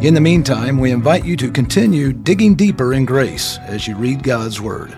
In 0.01 0.15
the 0.15 0.21
meantime, 0.21 0.79
we 0.79 0.93
invite 0.93 1.27
you 1.27 1.37
to 1.37 1.51
continue 1.51 2.15
digging 2.15 2.55
deeper 2.55 2.95
in 2.95 3.05
grace 3.05 3.59
as 3.59 3.87
you 3.87 3.97
read 3.97 4.23
God's 4.23 4.63
Word. 4.63 4.97